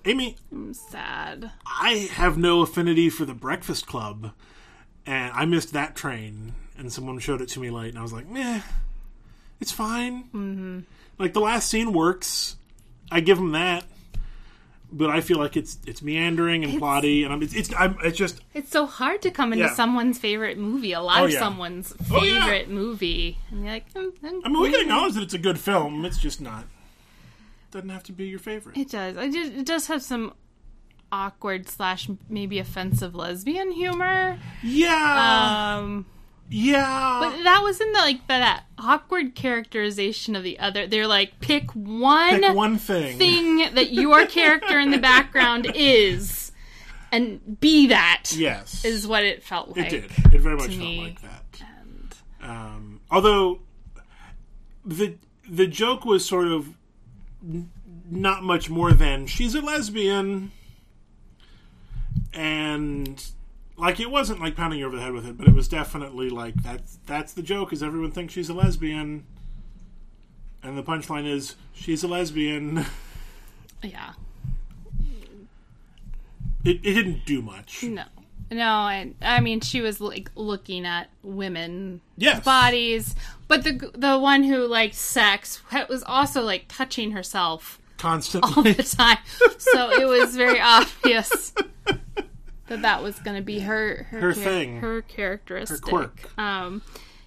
Amy, 0.06 0.36
I'm 0.52 0.72
sad. 0.72 1.50
I 1.66 2.08
have 2.12 2.38
no 2.38 2.60
affinity 2.62 3.10
for 3.10 3.24
the 3.24 3.34
Breakfast 3.34 3.86
Club, 3.86 4.32
and 5.04 5.32
I 5.34 5.44
missed 5.46 5.72
that 5.72 5.96
train. 5.96 6.54
And 6.78 6.92
someone 6.92 7.18
showed 7.18 7.40
it 7.40 7.48
to 7.50 7.60
me 7.60 7.70
late, 7.70 7.88
and 7.90 7.98
I 7.98 8.02
was 8.02 8.12
like, 8.12 8.28
"Meh, 8.28 8.60
it's 9.60 9.72
fine." 9.72 10.24
Mm-hmm. 10.24 10.80
Like 11.18 11.32
the 11.32 11.40
last 11.40 11.68
scene 11.70 11.92
works. 11.92 12.56
I 13.10 13.20
give 13.20 13.38
them 13.38 13.52
that, 13.52 13.84
but 14.92 15.08
I 15.10 15.22
feel 15.22 15.38
like 15.38 15.56
it's 15.56 15.78
it's 15.86 16.02
meandering 16.02 16.64
and 16.64 16.74
plotty, 16.80 17.24
and 17.24 17.32
I'm 17.32 17.42
it's 17.42 17.54
it's, 17.54 17.72
I'm, 17.76 17.96
it's 18.04 18.18
just 18.18 18.42
It's 18.52 18.70
so 18.70 18.84
hard 18.84 19.22
to 19.22 19.30
come 19.30 19.52
into 19.54 19.64
Yeah. 19.64 19.74
someone's 19.74 20.18
favorite 20.18 20.58
movie, 20.58 20.92
a 20.92 21.00
lot 21.00 21.22
Oh, 21.22 21.24
of 21.24 21.30
yeah. 21.32 21.38
someone's 21.38 21.94
Oh, 22.10 22.22
yeah. 22.22 22.40
favorite 22.44 22.68
movie, 22.68 23.38
and 23.50 23.64
you're 23.64 23.72
like, 23.72 23.90
mm, 23.94 24.10
mm, 24.18 24.40
I 24.44 24.48
mean, 24.50 24.60
we 24.60 24.70
can 24.70 24.82
acknowledge 24.82 25.14
that 25.14 25.22
it's 25.22 25.34
a 25.34 25.38
good 25.38 25.58
film. 25.58 26.04
It's 26.04 26.18
just 26.18 26.40
not. 26.42 26.64
Doesn't 27.70 27.88
have 27.88 28.04
to 28.04 28.12
be 28.12 28.26
your 28.26 28.38
favorite. 28.38 28.76
It 28.76 28.90
does. 28.90 29.16
I 29.16 29.28
did. 29.28 29.56
It 29.58 29.66
does 29.66 29.86
have 29.88 30.02
some 30.02 30.34
awkward 31.12 31.68
slash 31.68 32.08
maybe 32.28 32.58
offensive 32.58 33.14
lesbian 33.14 33.70
humor. 33.72 34.38
Yeah, 34.62 35.76
Um, 35.78 36.06
yeah. 36.48 37.18
but 37.22 37.42
that 37.44 37.60
was 37.62 37.80
in 37.80 37.92
the 37.92 37.98
like 38.00 38.26
that, 38.28 38.38
that 38.40 38.64
awkward 38.78 39.34
characterization 39.34 40.34
of 40.36 40.42
the 40.42 40.58
other. 40.58 40.86
They're 40.86 41.06
like, 41.06 41.38
pick 41.40 41.70
one, 41.72 42.40
Pick 42.40 42.54
one 42.56 42.78
thing. 42.78 43.18
thing 43.18 43.74
that 43.74 43.92
your 43.92 44.26
character 44.26 44.78
in 44.80 44.90
the 44.90 44.98
background 44.98 45.70
is, 45.74 46.50
and 47.12 47.60
be 47.60 47.88
that. 47.88 48.32
Yes, 48.34 48.84
Is 48.84 49.06
what 49.06 49.22
it 49.24 49.42
felt 49.42 49.76
like. 49.76 49.92
It 49.92 50.08
did. 50.24 50.34
It 50.34 50.40
very 50.40 50.56
much 50.56 50.66
felt 50.68 50.78
me. 50.78 51.00
like 51.02 51.20
that. 51.22 51.32
Um, 52.42 53.00
although 53.10 53.60
the 54.84 55.14
the 55.48 55.66
joke 55.66 56.04
was 56.04 56.24
sort 56.24 56.48
of 56.48 56.68
not 58.10 58.42
much 58.42 58.70
more 58.70 58.92
than 58.92 59.26
she's 59.26 59.54
a 59.54 59.60
lesbian, 59.60 60.52
and 62.32 63.24
like 63.76 64.00
it 64.00 64.10
wasn't 64.10 64.40
like 64.40 64.56
pounding 64.56 64.80
you 64.80 64.86
over 64.86 64.96
the 64.96 65.02
head 65.02 65.12
with 65.12 65.26
it, 65.26 65.36
but 65.36 65.48
it 65.48 65.54
was 65.54 65.68
definitely 65.68 66.28
like 66.30 66.54
that's 66.62 66.98
that's 67.06 67.32
the 67.32 67.42
joke 67.42 67.72
is 67.72 67.82
everyone 67.82 68.10
thinks 68.10 68.32
she's 68.34 68.48
a 68.48 68.54
lesbian, 68.54 69.24
and 70.62 70.76
the 70.76 70.82
punchline 70.82 71.26
is 71.26 71.56
she's 71.72 72.02
a 72.02 72.08
lesbian. 72.08 72.84
Yeah. 73.82 74.14
It, 76.64 76.80
it 76.82 76.94
didn't 76.94 77.24
do 77.24 77.40
much. 77.42 77.84
No. 77.84 78.04
No, 78.50 78.64
I, 78.64 79.12
I 79.20 79.40
mean 79.40 79.60
she 79.60 79.80
was 79.80 80.00
like 80.00 80.30
looking 80.36 80.86
at 80.86 81.10
women 81.22 82.00
Yes. 82.16 82.44
bodies, 82.44 83.14
but 83.48 83.64
the 83.64 83.90
the 83.94 84.18
one 84.18 84.44
who 84.44 84.66
liked 84.66 84.94
sex 84.94 85.62
was 85.88 86.02
also 86.04 86.42
like 86.42 86.66
touching 86.68 87.10
herself 87.12 87.80
constantly 87.98 88.52
all 88.56 88.62
the 88.62 88.82
time. 88.82 89.18
so 89.58 89.90
it 89.90 90.06
was 90.06 90.36
very 90.36 90.60
obvious 90.60 91.52
that 92.68 92.82
that 92.82 93.02
was 93.02 93.18
going 93.20 93.36
to 93.36 93.42
be 93.42 93.60
her 93.60 94.06
her, 94.10 94.20
Her 94.20 94.32
thing. 94.34 94.78
her 94.80 95.02
characteristic. 95.02 95.84
Her 95.84 95.90
quirk. 95.90 96.38
Um, 96.38 96.82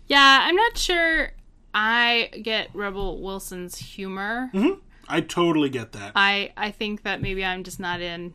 yeah, 0.08 0.40
I'm 0.44 0.56
not 0.56 0.78
sure. 0.78 1.32
I 1.74 2.30
get 2.42 2.70
Rebel 2.74 3.22
Wilson's 3.22 3.78
humor. 3.78 4.52
I 5.08 5.22
totally 5.22 5.70
get 5.70 5.92
that. 5.94 6.14
I 6.16 6.52
I 6.58 6.72
think 6.72 7.04
that 7.04 7.22
maybe 7.22 7.44
I'm 7.44 7.64
just 7.64 7.80
not 7.80 8.00
in 8.02 8.34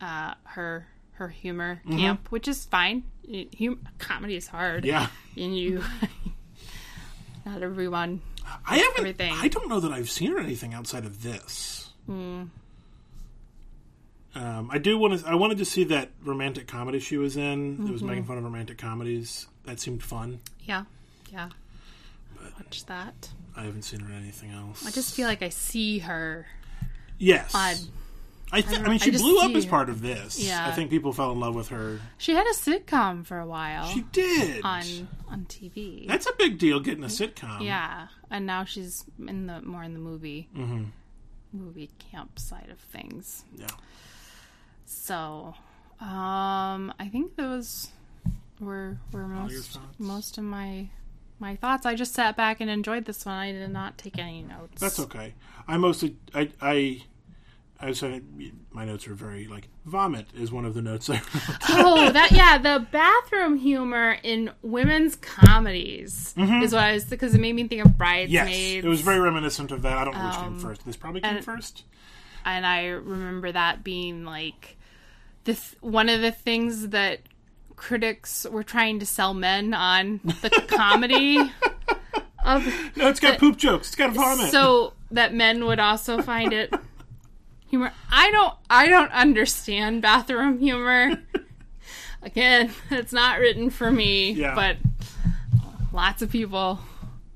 uh, 0.00 0.34
her 0.44 0.86
her 1.20 1.28
humor 1.28 1.80
camp, 1.88 2.28
which 2.32 2.48
is 2.48 2.64
fine. 2.64 3.04
Hum- 3.58 3.86
comedy 3.98 4.34
is 4.36 4.48
hard, 4.48 4.84
yeah. 4.86 5.08
and 5.36 5.56
you 5.56 5.84
not 7.46 7.62
everyone. 7.62 8.22
I 8.66 8.78
haven't. 8.78 8.98
everything. 8.98 9.34
I 9.36 9.48
don't 9.48 9.68
know 9.68 9.78
that 9.80 9.92
I've 9.92 10.10
seen 10.10 10.32
her 10.32 10.38
anything 10.40 10.72
outside 10.74 11.04
of 11.04 11.22
this. 11.22 11.90
Hmm. 12.06 12.44
Um, 14.34 14.70
I 14.72 14.78
do 14.78 14.96
want 14.96 15.20
to. 15.20 15.28
I 15.28 15.34
wanted 15.34 15.58
to 15.58 15.64
see 15.64 15.84
that 15.84 16.10
romantic 16.24 16.66
comedy 16.66 17.00
she 17.00 17.16
was 17.16 17.36
in. 17.36 17.42
It 17.74 17.78
Mm-hmm. 17.80 17.92
was 17.92 18.02
making 18.02 18.24
fun 18.24 18.38
of 18.38 18.44
romantic 18.44 18.78
comedies. 18.78 19.46
That 19.64 19.78
seemed 19.78 20.02
fun. 20.02 20.40
Yeah, 20.64 20.84
yeah. 21.32 21.50
But 22.36 22.54
Watch 22.56 22.86
that. 22.86 23.30
I 23.56 23.64
haven't 23.64 23.82
seen 23.82 24.00
her 24.00 24.10
in 24.12 24.18
anything 24.22 24.52
else. 24.52 24.86
I 24.86 24.90
just 24.90 25.14
feel 25.14 25.26
like 25.28 25.42
I 25.42 25.48
see 25.50 25.98
her. 25.98 26.46
yes. 27.18 27.54
on- 27.54 27.74
I, 28.52 28.60
th- 28.62 28.74
I, 28.80 28.82
don't- 28.82 28.90
mean, 28.90 28.98
she 28.98 29.10
just 29.12 29.22
blew 29.24 29.38
up 29.40 29.52
as 29.54 29.64
her. 29.64 29.70
part 29.70 29.88
of 29.88 30.02
this. 30.02 30.38
Yeah. 30.40 30.66
I 30.66 30.72
think 30.72 30.90
people 30.90 31.12
fell 31.12 31.30
in 31.32 31.38
love 31.40 31.54
with 31.54 31.68
her. 31.68 32.00
She 32.18 32.32
had 32.34 32.46
a 32.46 32.52
sitcom 32.54 33.24
for 33.24 33.38
a 33.38 33.46
while 33.46 33.86
She 33.86 34.02
did. 34.12 34.64
on 34.64 34.82
on 35.28 35.46
TV. 35.48 36.06
That's 36.08 36.26
a 36.26 36.32
big 36.38 36.58
deal 36.58 36.80
getting 36.80 37.04
a 37.04 37.08
sitcom. 37.08 37.62
yeah, 37.64 38.08
and 38.30 38.46
now 38.46 38.64
she's 38.64 39.04
in 39.26 39.46
the 39.46 39.60
more 39.62 39.82
in 39.84 39.92
the 39.94 40.00
movie 40.00 40.48
Mm-hmm. 40.56 40.84
movie 41.52 41.90
camp 41.98 42.38
side 42.38 42.68
of 42.70 42.78
things. 42.78 43.44
Yeah. 43.56 43.66
So, 44.84 45.54
um, 46.00 46.92
I 46.98 47.08
think 47.10 47.36
those 47.36 47.88
were 48.60 48.98
were 49.12 49.26
most 49.28 49.78
most 49.98 50.38
of 50.38 50.44
my 50.44 50.88
my 51.38 51.56
thoughts. 51.56 51.86
I 51.86 51.94
just 51.94 52.12
sat 52.14 52.36
back 52.36 52.60
and 52.60 52.68
enjoyed 52.68 53.04
this 53.04 53.24
one. 53.24 53.36
I 53.36 53.52
did 53.52 53.70
not 53.70 53.96
take 53.98 54.18
any 54.18 54.42
notes. 54.42 54.80
That's 54.80 54.98
okay. 55.00 55.34
I 55.68 55.76
mostly. 55.76 56.16
I. 56.34 56.50
I 56.60 57.02
I 57.82 57.86
was 57.86 57.98
saying 57.98 58.52
my 58.72 58.84
notes 58.84 59.08
are 59.08 59.14
very 59.14 59.46
like 59.46 59.68
vomit 59.86 60.26
is 60.36 60.52
one 60.52 60.64
of 60.66 60.74
the 60.74 60.82
notes 60.82 61.08
I 61.08 61.14
wrote. 61.14 61.56
oh, 61.70 62.10
that 62.12 62.30
yeah, 62.30 62.58
the 62.58 62.86
bathroom 62.92 63.56
humor 63.56 64.18
in 64.22 64.50
women's 64.62 65.16
comedies 65.16 66.34
is 66.36 66.72
what 66.72 66.82
I 66.82 66.92
was 66.94 67.04
because 67.04 67.34
it 67.34 67.40
made 67.40 67.54
me 67.54 67.66
think 67.68 67.84
of 67.84 67.96
Bridesmaids. 67.96 68.48
Mm-hmm. 68.50 68.74
Yes, 68.76 68.84
it 68.84 68.88
was 68.88 69.00
very 69.00 69.18
reminiscent 69.20 69.72
of 69.72 69.82
that. 69.82 69.96
I 69.96 70.04
don't 70.04 70.14
know 70.16 70.26
which 70.26 70.34
came 70.34 70.44
Um, 70.44 70.58
first. 70.60 70.84
This 70.84 70.96
probably 70.96 71.20
came 71.22 71.36
and- 71.36 71.44
first. 71.44 71.84
and 72.44 72.66
I 72.66 72.86
remember 72.88 73.50
that 73.52 73.82
being 73.82 74.24
like 74.24 74.76
this 75.44 75.74
one 75.80 76.08
of 76.10 76.20
the 76.20 76.30
things 76.32 76.88
that 76.88 77.20
critics 77.76 78.46
were 78.50 78.62
trying 78.62 78.98
to 78.98 79.06
sell 79.06 79.32
men 79.32 79.72
on 79.72 80.20
the 80.42 80.50
comedy 80.68 81.38
of 82.44 82.66
No, 82.96 83.08
it's 83.08 83.20
got 83.20 83.38
poop 83.38 83.56
jokes. 83.56 83.88
It's 83.88 83.96
got 83.96 84.12
vomit. 84.12 84.50
so 84.50 84.92
that 85.10 85.32
men 85.34 85.64
would 85.64 85.80
also 85.80 86.20
find 86.22 86.52
it 86.52 86.72
humor. 87.70 87.92
I 88.10 88.30
don't 88.30 88.54
I 88.68 88.88
don't 88.88 89.10
understand 89.12 90.02
bathroom 90.02 90.58
humor. 90.58 91.22
Again, 92.22 92.70
it's 92.90 93.12
not 93.12 93.38
written 93.40 93.70
for 93.70 93.90
me, 93.90 94.32
Yeah. 94.32 94.54
but 94.54 94.76
lots 95.92 96.20
of 96.22 96.30
people 96.30 96.78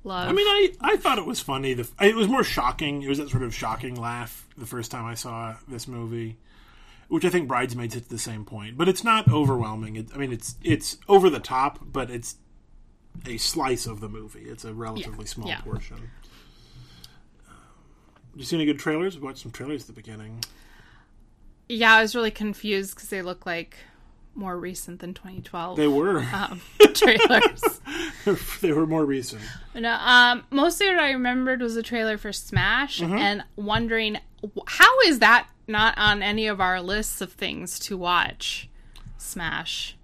love. 0.03 0.29
I 0.29 0.33
mean, 0.33 0.47
I, 0.47 0.73
I 0.83 0.97
thought 0.97 1.19
it 1.19 1.25
was 1.27 1.41
funny. 1.41 1.73
The 1.75 1.89
it 2.01 2.15
was 2.15 2.29
more 2.29 2.45
shocking. 2.45 3.03
It 3.03 3.09
was 3.09 3.19
that 3.19 3.31
sort 3.31 3.43
of 3.43 3.55
shocking 3.55 3.95
laugh 3.95 4.47
the 4.59 4.67
first 4.67 4.91
time 4.91 5.07
I 5.07 5.15
saw 5.15 5.57
this 5.67 5.89
movie, 5.89 6.37
which 7.09 7.25
I 7.25 7.31
think 7.31 7.49
Bridesmaids 7.49 7.95
hit 7.95 8.09
the 8.11 8.19
same 8.19 8.45
point. 8.45 8.77
But 8.77 8.89
it's 8.89 9.03
not 9.03 9.27
overwhelming. 9.33 9.97
It, 9.97 10.09
I 10.15 10.19
mean, 10.19 10.33
it's 10.33 10.57
it's 10.63 10.99
over 11.09 11.31
the 11.31 11.41
top, 11.41 11.79
but 11.83 12.11
it's 12.11 12.37
a 13.27 13.39
slice 13.39 13.87
of 13.87 14.01
the 14.01 14.09
movie. 14.09 14.43
It's 14.43 14.65
a 14.65 14.75
relatively 14.75 15.25
small 15.27 15.49
Yeah. 15.49 15.61
portion. 15.63 16.11
You 18.37 18.45
see 18.45 18.57
any 18.57 18.65
good 18.65 18.79
trailers? 18.79 19.17
We 19.17 19.23
watched 19.25 19.39
some 19.39 19.53
trailers 19.53 19.83
at 19.83 19.87
the 19.89 19.93
beginning. 19.93 20.41
yeah, 21.69 21.95
I 21.95 22.03
was 22.03 22.15
really 22.15 22.31
confused 22.31 22.95
because 22.95 23.09
they 23.09 23.23
look 23.23 23.47
like 23.47 23.77
more 24.35 24.59
recent 24.59 24.99
than 25.01 25.15
2012 25.15 25.77
They 25.77 25.87
were. 25.87 26.19
um, 26.35 26.61
trailers. 26.95 27.63
they 28.61 28.73
were 28.73 28.87
more 28.87 29.05
recent. 29.05 29.43
No, 29.75 29.93
um, 29.95 30.45
mostly 30.51 30.87
what 30.89 30.99
I 30.99 31.13
remembered 31.13 31.61
was 31.63 31.75
the 31.77 31.83
trailer 31.85 32.19
for 32.19 32.33
Smash, 32.33 33.01
Mm-hmm. 33.01 33.15
and 33.17 33.45
wondering 33.57 34.19
how 34.67 35.01
is 35.07 35.21
that 35.21 35.47
not 35.69 35.97
on 35.97 36.23
any 36.23 36.47
of 36.49 36.61
our 36.61 36.81
lists 36.83 37.21
of 37.21 37.33
things 37.33 37.79
to 37.81 37.97
watch. 37.97 38.69
Smash. 39.17 39.97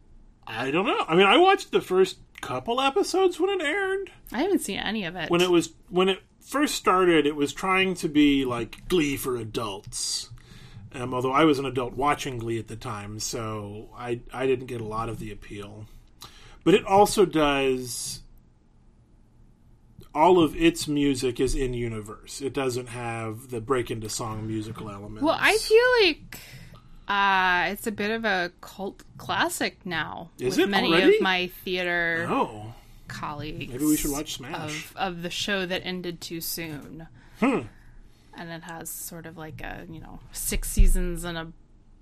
I 0.46 0.70
don't 0.70 0.86
know. 0.86 1.04
I 1.06 1.14
mean, 1.16 1.26
I 1.26 1.36
watched 1.36 1.72
the 1.72 1.80
first 1.80 2.18
couple 2.40 2.80
episodes 2.80 3.38
when 3.38 3.50
it 3.50 3.62
aired. 3.62 4.10
I 4.32 4.42
haven't 4.42 4.60
seen 4.60 4.78
any 4.78 5.04
of 5.04 5.14
it. 5.16 5.28
When 5.30 5.40
it 5.42 5.50
was 5.50 5.74
when 5.90 6.08
it 6.08 6.22
first 6.40 6.74
started, 6.74 7.26
it 7.26 7.36
was 7.36 7.52
trying 7.52 7.94
to 7.94 8.08
be 8.08 8.44
like 8.44 8.88
Glee 8.88 9.16
for 9.16 9.36
adults. 9.36 10.30
Um, 10.92 11.14
although 11.14 11.32
I 11.32 11.44
was 11.44 11.58
an 11.58 11.66
adult 11.66 11.94
watching 11.94 12.38
Glee 12.38 12.58
at 12.58 12.66
the 12.66 12.76
time, 12.76 13.20
so 13.20 13.90
I 13.96 14.20
I 14.32 14.46
didn't 14.46 14.66
get 14.66 14.80
a 14.80 14.84
lot 14.84 15.08
of 15.08 15.20
the 15.20 15.30
appeal. 15.30 15.86
But 16.64 16.74
it 16.74 16.84
also 16.84 17.24
does 17.24 18.22
all 20.14 20.42
of 20.42 20.56
its 20.56 20.88
music 20.88 21.38
is 21.38 21.54
in 21.54 21.74
universe. 21.74 22.40
It 22.40 22.52
doesn't 22.52 22.88
have 22.88 23.50
the 23.50 23.60
break 23.60 23.90
into 23.90 24.08
song 24.08 24.46
musical 24.46 24.90
elements. 24.90 25.22
well, 25.22 25.38
I 25.40 25.56
feel 25.56 26.08
like 26.08 26.40
uh, 27.06 27.72
it's 27.72 27.86
a 27.86 27.92
bit 27.92 28.10
of 28.10 28.24
a 28.24 28.52
cult 28.60 29.04
classic 29.18 29.84
now. 29.86 30.30
Is 30.38 30.56
with 30.56 30.66
it 30.66 30.70
many 30.70 30.92
already? 30.92 31.16
of 31.16 31.22
my 31.22 31.46
theater 31.64 32.26
oh, 32.28 32.74
colleagues. 33.10 33.72
maybe 33.72 33.84
we 33.84 33.96
should 33.96 34.10
watch 34.12 34.34
Smash. 34.34 34.54
of 34.54 34.96
of 34.96 35.22
the 35.22 35.30
show 35.30 35.66
that 35.66 35.82
ended 35.84 36.20
too 36.20 36.40
soon. 36.40 37.06
Hmm. 37.40 37.60
And 38.34 38.48
it 38.50 38.62
has 38.62 38.88
sort 38.88 39.26
of 39.26 39.36
like 39.36 39.60
a 39.60 39.84
you 39.90 40.00
know 40.00 40.20
six 40.32 40.70
seasons 40.70 41.24
and 41.24 41.36
a 41.36 41.52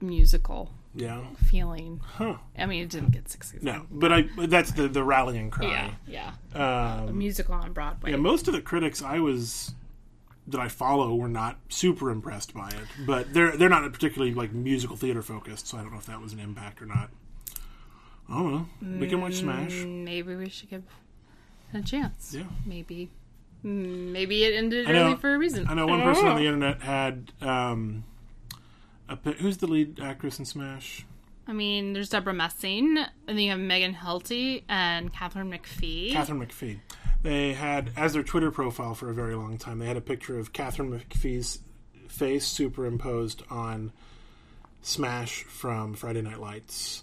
musical 0.01 0.71
Yeah. 0.95 1.25
feeling. 1.47 2.01
Huh. 2.05 2.37
I 2.57 2.67
mean, 2.67 2.83
it 2.83 2.91
didn't 2.91 3.11
get 3.11 3.29
six 3.29 3.49
seasons. 3.51 3.65
No, 3.65 3.87
but 3.91 4.13
I 4.13 4.23
but 4.37 4.51
that's 4.51 4.71
the 4.73 4.89
the 4.89 5.03
rallying 5.03 5.47
Yeah, 5.61 5.91
cry. 5.91 5.95
yeah. 6.07 6.33
Um, 6.55 7.09
A 7.09 7.13
musical 7.13 7.55
on 7.55 7.73
Broadway. 7.73 8.11
Yeah, 8.11 8.17
most 8.17 8.47
of 8.49 8.55
the 8.55 8.61
critics 8.61 9.03
I 9.03 9.19
was 9.19 9.75
that 10.47 10.61
I 10.61 10.69
follow 10.69 11.15
were 11.15 11.29
not 11.29 11.59
super 11.69 12.11
impressed 12.11 12.55
by 12.55 12.69
it, 12.69 13.07
but 13.07 13.33
they're 13.35 13.57
they're 13.57 13.69
not 13.69 13.91
particularly 13.93 14.33
like 14.35 14.53
musical 14.53 14.97
theater 14.97 15.21
focused, 15.23 15.67
so 15.67 15.77
I 15.79 15.83
don't 15.83 15.93
know 15.93 15.99
if 15.99 16.07
that 16.07 16.21
was 16.21 16.33
an 16.33 16.39
impact 16.39 16.81
or 16.81 16.87
not. 16.87 17.11
I 18.29 18.35
don't 18.35 18.53
know. 18.53 18.99
We 19.01 19.07
can 19.09 19.21
watch 19.21 19.35
Smash. 19.37 19.73
Mm, 19.73 20.05
Maybe 20.05 20.37
we 20.37 20.49
should 20.49 20.69
give 20.71 20.83
it 21.73 21.79
a 21.79 21.83
chance. 21.83 22.35
Yeah. 22.37 22.45
Maybe. 22.67 23.11
Mm, 23.65 24.13
Maybe 24.13 24.45
it 24.45 24.55
ended 24.55 24.87
I 24.87 24.93
know- 24.93 25.07
early 25.07 25.17
for 25.17 25.35
a 25.35 25.39
reason. 25.39 25.67
I 25.69 25.75
know 25.75 25.87
one 25.87 26.03
person 26.03 26.27
on 26.27 26.37
the 26.37 26.45
internet 26.47 26.83
had 26.83 27.33
um, 27.41 28.05
a 29.09 29.17
pi- 29.17 29.33
who's 29.33 29.57
the 29.59 29.67
lead 29.67 29.99
actress 30.01 30.39
in 30.39 30.45
Smash? 30.45 31.07
I 31.47 31.53
mean, 31.55 31.95
there's 31.95 32.11
Debra 32.11 32.35
Messing, 32.35 32.99
and 32.99 33.09
then 33.27 33.39
you 33.39 33.51
have 33.51 33.59
Megan 33.59 33.95
Hilty 33.95 34.65
and 34.69 35.11
Katharine 35.13 35.51
McPhee. 35.51 36.13
Katharine 36.13 36.45
McPhee. 36.45 36.81
They 37.23 37.55
had 37.55 37.91
as 37.97 38.13
their 38.13 38.23
Twitter 38.23 38.51
profile 38.51 38.95
for 38.95 39.09
a 39.09 39.15
very 39.15 39.35
long 39.35 39.57
time. 39.57 39.79
They 39.79 39.87
had 39.87 39.97
a 39.97 40.03
picture 40.03 40.39
of 40.39 40.53
Katharine 40.53 40.93
McPhee's 40.93 41.61
face 42.07 42.47
superimposed 42.47 43.43
on 43.51 43.93
Smash 44.83 45.43
from 45.45 45.95
Friday 45.95 46.21
Night 46.23 46.39
Lights 46.39 47.03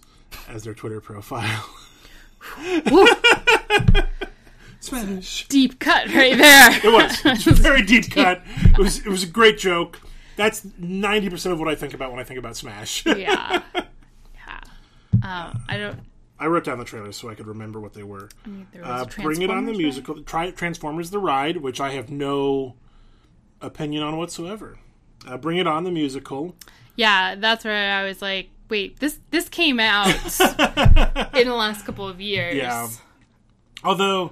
as 0.50 0.64
their 0.64 0.74
Twitter 0.74 1.02
profile. 1.02 1.70
Smash. 4.80 5.48
Deep 5.48 5.80
cut 5.80 6.08
right 6.14 6.38
there. 6.38 6.72
It 6.84 6.92
was. 6.94 7.20
It 7.26 7.46
was 7.48 7.60
a 7.60 7.64
very 7.64 7.82
deep 7.82 8.12
cut. 8.12 8.42
It 8.58 8.78
was. 8.78 9.00
It 9.00 9.08
was 9.10 9.24
a 9.24 9.28
great 9.28 9.58
joke. 9.58 10.00
That's 10.36 10.66
ninety 10.78 11.30
percent 11.30 11.54
of 11.54 11.60
what 11.60 11.68
I 11.70 11.76
think 11.76 11.94
about 11.94 12.12
when 12.12 12.20
I 12.20 12.24
think 12.24 12.38
about 12.40 12.56
Smash. 12.56 13.06
yeah. 13.06 13.62
Yeah. 13.74 14.60
Um, 15.24 15.64
I 15.68 15.78
don't. 15.78 16.00
I 16.38 16.48
wrote 16.48 16.66
down 16.66 16.78
the 16.78 16.84
trailers 16.86 17.16
so 17.16 17.30
I 17.30 17.36
could 17.36 17.48
remember 17.48 17.80
what 17.80 17.94
they 17.94 18.04
were. 18.04 18.30
I 18.46 18.50
mean, 18.50 18.68
there 18.74 18.86
Uh, 18.86 19.06
bring 19.06 19.42
it 19.42 19.50
on 19.50 19.66
the 19.66 19.72
Transformers, 19.72 19.78
musical. 19.78 20.22
Try 20.24 20.52
Transformers: 20.52 21.10
The 21.10 21.20
Ride, 21.20 21.58
which 21.58 21.80
I 21.82 21.92
have 21.92 22.12
no 22.12 22.76
opinion 23.62 24.04
on 24.04 24.18
whatsoever. 24.18 24.78
Uh, 25.26 25.38
bring 25.38 25.58
it 25.58 25.66
on 25.66 25.84
the 25.86 25.92
musical. 25.92 26.56
Yeah, 26.96 27.36
that's 27.36 27.66
where 27.66 27.94
I 27.94 28.04
was 28.06 28.22
like, 28.22 28.50
wait, 28.70 29.00
this 29.00 29.20
this 29.32 29.50
came 29.50 29.80
out 29.80 30.08
in 31.36 31.48
the 31.48 31.56
last 31.56 31.86
couple 31.86 32.08
of 32.08 32.20
years. 32.22 32.56
Yeah. 32.56 32.90
Although 33.84 34.32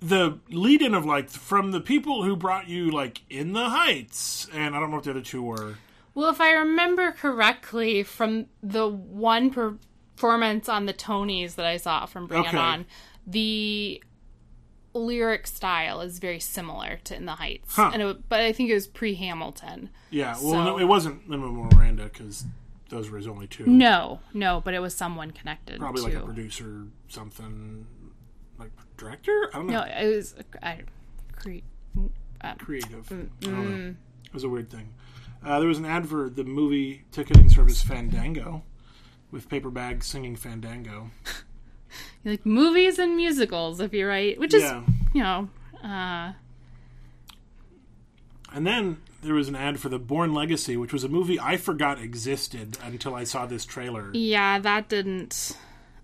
the 0.00 0.38
lead-in 0.50 0.94
of 0.94 1.04
like 1.06 1.30
from 1.30 1.70
the 1.70 1.80
people 1.80 2.24
who 2.24 2.34
brought 2.34 2.68
you 2.68 2.90
like 2.90 3.22
In 3.30 3.52
the 3.52 3.68
Heights, 3.70 4.48
and 4.52 4.74
I 4.74 4.80
don't 4.80 4.90
know 4.90 4.96
what 4.96 5.04
the 5.04 5.10
other 5.10 5.20
two 5.20 5.42
were. 5.42 5.76
Well, 6.14 6.28
if 6.28 6.40
I 6.40 6.52
remember 6.52 7.12
correctly 7.12 8.02
from 8.02 8.46
the 8.62 8.88
one 8.88 9.50
performance 9.50 10.68
on 10.68 10.86
the 10.86 10.92
Tonys 10.92 11.54
that 11.54 11.64
I 11.64 11.76
saw 11.78 12.04
from 12.06 12.26
Bring 12.26 12.40
Okay. 12.40 12.56
It 12.56 12.60
On, 12.60 12.86
the 13.26 14.02
lyric 14.94 15.46
style 15.46 16.02
is 16.02 16.18
very 16.18 16.40
similar 16.40 16.98
to 17.04 17.16
In 17.16 17.24
the 17.24 17.32
Heights. 17.32 17.74
Huh. 17.76 17.92
And 17.94 18.02
it, 18.02 18.28
but 18.28 18.40
I 18.40 18.52
think 18.52 18.70
it 18.70 18.74
was 18.74 18.86
pre 18.86 19.14
Hamilton. 19.14 19.88
Yeah, 20.10 20.32
well, 20.32 20.52
So- 20.52 20.64
no, 20.64 20.78
it 20.78 20.84
wasn't 20.84 21.30
Lin 21.30 21.40
Manuel 21.40 21.70
Miranda 21.72 22.04
because 22.04 22.44
those 22.92 23.08
were 23.10 23.16
his 23.16 23.26
only 23.26 23.46
two. 23.46 23.64
No, 23.66 24.20
no, 24.34 24.60
but 24.62 24.74
it 24.74 24.80
was 24.80 24.94
someone 24.94 25.30
connected 25.30 25.80
Probably 25.80 26.02
to. 26.02 26.08
like 26.08 26.16
a 26.18 26.26
producer, 26.26 26.84
something 27.08 27.86
like 28.58 28.70
director. 28.98 29.48
I 29.52 29.56
don't 29.56 29.66
know. 29.66 29.80
no, 29.80 29.86
it 29.86 30.14
was 30.14 30.34
I, 30.62 30.80
cre- 31.34 31.64
creative. 32.58 33.08
Mm, 33.08 33.28
know. 33.48 33.94
It 34.26 34.34
was 34.34 34.44
a 34.44 34.48
weird 34.50 34.70
thing. 34.70 34.92
Uh, 35.44 35.58
there 35.58 35.68
was 35.68 35.78
an 35.78 35.86
ad 35.86 36.06
for 36.06 36.28
the 36.30 36.44
movie 36.44 37.04
ticketing 37.12 37.48
service 37.48 37.82
Fandango 37.82 38.62
with 39.30 39.48
paper 39.48 39.70
bags 39.70 40.06
singing 40.06 40.36
Fandango. 40.36 41.10
like 42.26 42.44
movies 42.44 42.98
and 42.98 43.16
musicals, 43.16 43.80
if 43.80 43.92
you're 43.94 44.08
right, 44.08 44.38
which 44.38 44.52
is 44.54 44.62
Yeah. 44.62 44.82
you 45.14 45.22
know. 45.22 45.48
Uh, 45.82 46.32
And 48.52 48.66
then 48.66 48.98
there 49.22 49.34
was 49.34 49.48
an 49.48 49.56
ad 49.56 49.80
for 49.80 49.88
The 49.88 49.98
Bourne 49.98 50.34
Legacy, 50.34 50.76
which 50.76 50.92
was 50.92 51.04
a 51.04 51.08
movie 51.08 51.38
I 51.40 51.56
forgot 51.56 52.00
existed 52.00 52.76
until 52.82 53.14
I 53.14 53.24
saw 53.24 53.46
this 53.46 53.64
trailer. 53.64 54.10
Yeah, 54.12 54.58
that 54.58 54.88
didn't. 54.88 55.56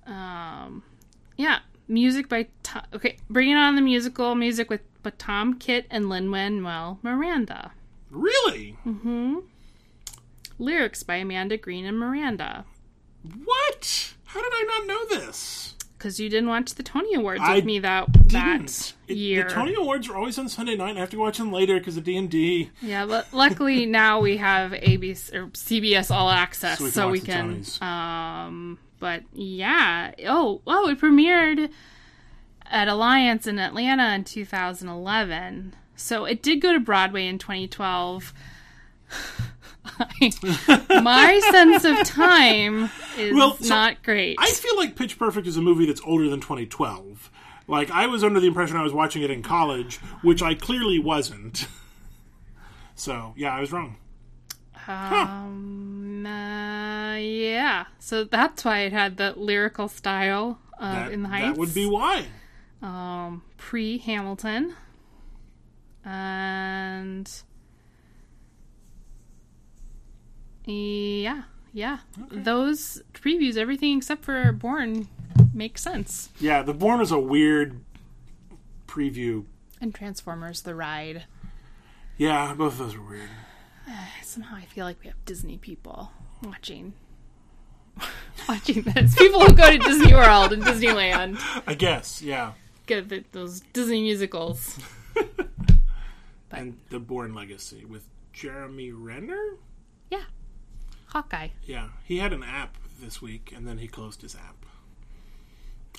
Um, 0.07 0.83
yeah, 1.37 1.59
music 1.89 2.29
by 2.29 2.47
Tom, 2.63 2.83
okay, 2.95 3.17
bringing 3.29 3.57
on 3.57 3.75
the 3.77 3.83
musical 3.83 4.35
music 4.35 4.71
with 4.71 4.81
by 5.03 5.11
Tom 5.19 5.59
Kitt 5.59 5.87
and 5.91 6.09
Lin 6.09 6.29
Manuel 6.29 6.99
Miranda. 7.03 7.73
Really? 8.11 8.77
Mhm. 8.87 9.43
Lyrics 10.59 11.03
by 11.03 11.17
Amanda 11.17 11.57
Green 11.57 11.85
and 11.85 11.99
Miranda. 11.99 12.65
What? 13.45 14.15
How 14.27 14.41
did 14.43 14.53
I 14.53 14.65
not 14.79 14.87
know 14.87 15.19
this? 15.19 15.75
Because 15.99 16.21
you 16.21 16.29
didn't 16.29 16.49
watch 16.49 16.77
the 16.77 16.85
Tony 16.85 17.15
Awards 17.15 17.41
I 17.43 17.57
with 17.57 17.65
me 17.65 17.81
that 17.81 18.13
Didn't. 18.13 18.31
that 18.31 18.95
It- 19.09 19.17
year. 19.17 19.45
The 19.49 19.51
Tony 19.55 19.75
Awards 19.75 20.09
are 20.09 20.17
always 20.17 20.39
on 20.39 20.49
Sunday 20.49 20.77
night. 20.77 20.91
and 20.91 20.99
I 20.99 21.01
have 21.01 21.11
to 21.11 21.19
watch 21.19 21.39
them 21.39 21.51
later 21.53 21.77
because 21.79 21.97
of 21.97 22.05
D 22.05 22.17
and 22.17 22.31
D. 22.31 22.71
Yeah, 22.81 23.05
but 23.05 23.27
luckily 23.35 23.85
now 23.85 24.21
we 24.21 24.37
have 24.37 24.71
ABC 24.73 25.35
or 25.35 25.47
CBS 25.55 26.11
All 26.13 26.31
Access, 26.31 26.79
So 26.79 26.85
we 27.11 27.19
can 27.21 27.65
so 27.65 27.81
we 27.81 27.81
can. 27.81 27.83
Um, 28.47 28.79
but 29.01 29.25
yeah, 29.33 30.13
oh, 30.29 30.61
oh, 30.69 30.89
it 30.89 31.01
premiered 31.01 31.69
at 32.71 32.87
Alliance 32.87 33.47
in 33.49 33.59
Atlanta 33.59 34.15
in 34.15 34.23
2011. 34.25 35.75
So 35.97 36.27
it 36.27 36.43
did 36.43 36.61
go 36.61 36.73
to 36.73 36.79
Broadway 36.81 37.27
in 37.27 37.39
2012. 37.39 38.33
My 41.03 41.41
sense 41.53 41.85
of 41.85 42.05
time 42.07 42.91
is 43.17 43.35
Well, 43.35 43.57
so 43.57 43.69
not 43.69 44.03
great. 44.03 44.37
I 44.39 44.51
feel 44.51 44.77
like 44.77 44.97
Pitch 44.97 45.19
Perfect 45.19 45.47
is 45.47 45.57
a 45.57 45.63
movie 45.63 45.87
that's 45.87 46.01
older 46.05 46.29
than 46.29 46.41
2012. 46.41 47.31
Like 47.67 47.91
I 47.91 48.07
was 48.07 48.25
under 48.25 48.41
the 48.41 48.47
impression 48.47 48.77
I 48.77 48.83
was 48.83 48.93
watching 48.93 49.23
it 49.23 49.31
in 49.31 49.43
college, 49.43 49.97
which 50.23 50.43
I 50.43 50.55
clearly 50.55 50.99
wasn't. 50.99 51.67
So 52.95 53.33
yeah, 53.37 53.55
I 53.55 53.61
was 53.61 53.71
wrong. 53.71 53.97
Um, 54.89 56.27
uh, 56.27 57.15
yeah. 57.17 57.85
So 58.01 58.25
that's 58.25 58.65
why 58.65 58.81
it 58.81 58.93
had 58.93 59.17
the 59.19 59.35
lyrical 59.37 59.87
style 59.87 60.59
of 60.81 60.93
That, 60.95 61.13
In 61.13 61.23
the 61.23 61.29
Heights. 61.29 61.47
that 61.47 61.57
would 61.59 61.73
be 61.75 61.87
why. 61.87 62.25
um, 62.83 63.43
pre 63.57 63.99
Hamilton. 63.99 64.75
And 66.05 67.31
yeah, 70.73 71.43
yeah. 71.73 71.99
Those 72.31 73.03
previews, 73.13 73.57
everything 73.57 73.99
except 73.99 74.25
for 74.25 74.53
Bourne 74.53 75.09
makes 75.53 75.83
sense. 75.83 76.31
Yeah, 76.41 76.63
The 76.63 76.75
Bourne 76.75 77.01
is 77.01 77.11
a 77.11 77.19
weird 77.19 77.81
preview. 78.87 79.45
And 79.81 79.95
Transformers 79.95 80.63
the 80.63 80.75
ride. 80.75 81.25
Yeah, 82.17 82.55
both 82.55 82.73
of 82.73 82.79
those 82.79 82.97
were 82.97 83.09
weird. 83.09 83.31
Somehow 84.23 84.57
I 84.57 84.65
feel 84.65 84.85
like 84.85 85.01
we 85.01 85.07
have 85.07 85.25
Disney 85.25 85.57
people 85.57 86.11
watching 86.43 86.95
watching 88.49 88.83
this. 88.83 89.15
People 89.15 89.41
who 89.41 89.53
go 89.53 89.71
to 89.71 89.79
Disney 89.79 90.13
World 90.15 90.53
and 90.53 90.63
Disneyland. 90.63 91.41
I 91.67 91.75
guess, 91.75 92.23
yeah. 92.23 92.53
Get 92.87 93.09
the, 93.09 93.25
those 93.33 93.61
Disney 93.73 94.03
musicals. 94.03 94.79
And 96.51 96.79
The 96.89 96.99
Bourne 96.99 97.35
Legacy 97.35 97.85
with 97.85 98.05
Jeremy 98.33 98.91
Renner? 98.93 99.57
Yeah. 100.11 100.25
Hawkeye. 101.09 101.49
Yeah, 101.65 101.89
he 102.05 102.19
had 102.19 102.33
an 102.33 102.43
app 102.43 102.77
this 103.01 103.21
week, 103.23 103.53
and 103.55 103.67
then 103.67 103.79
he 103.79 103.89
closed 103.89 104.23
his 104.23 104.35
app. 104.35 104.55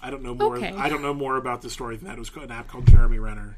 I 0.02 0.10
don't 0.10 0.24
know 0.24 0.34
more. 0.36 0.58
Okay. 0.58 0.72
I 0.72 0.88
don't 0.90 1.02
know 1.02 1.14
more 1.14 1.36
about 1.36 1.62
the 1.62 1.70
story 1.70 1.98
than 1.98 2.08
that. 2.08 2.16
It 2.16 2.20
was 2.20 2.32
an 2.36 2.52
app 2.52 2.68
called 2.68 2.88
Jeremy 2.88 3.20
Renner, 3.20 3.58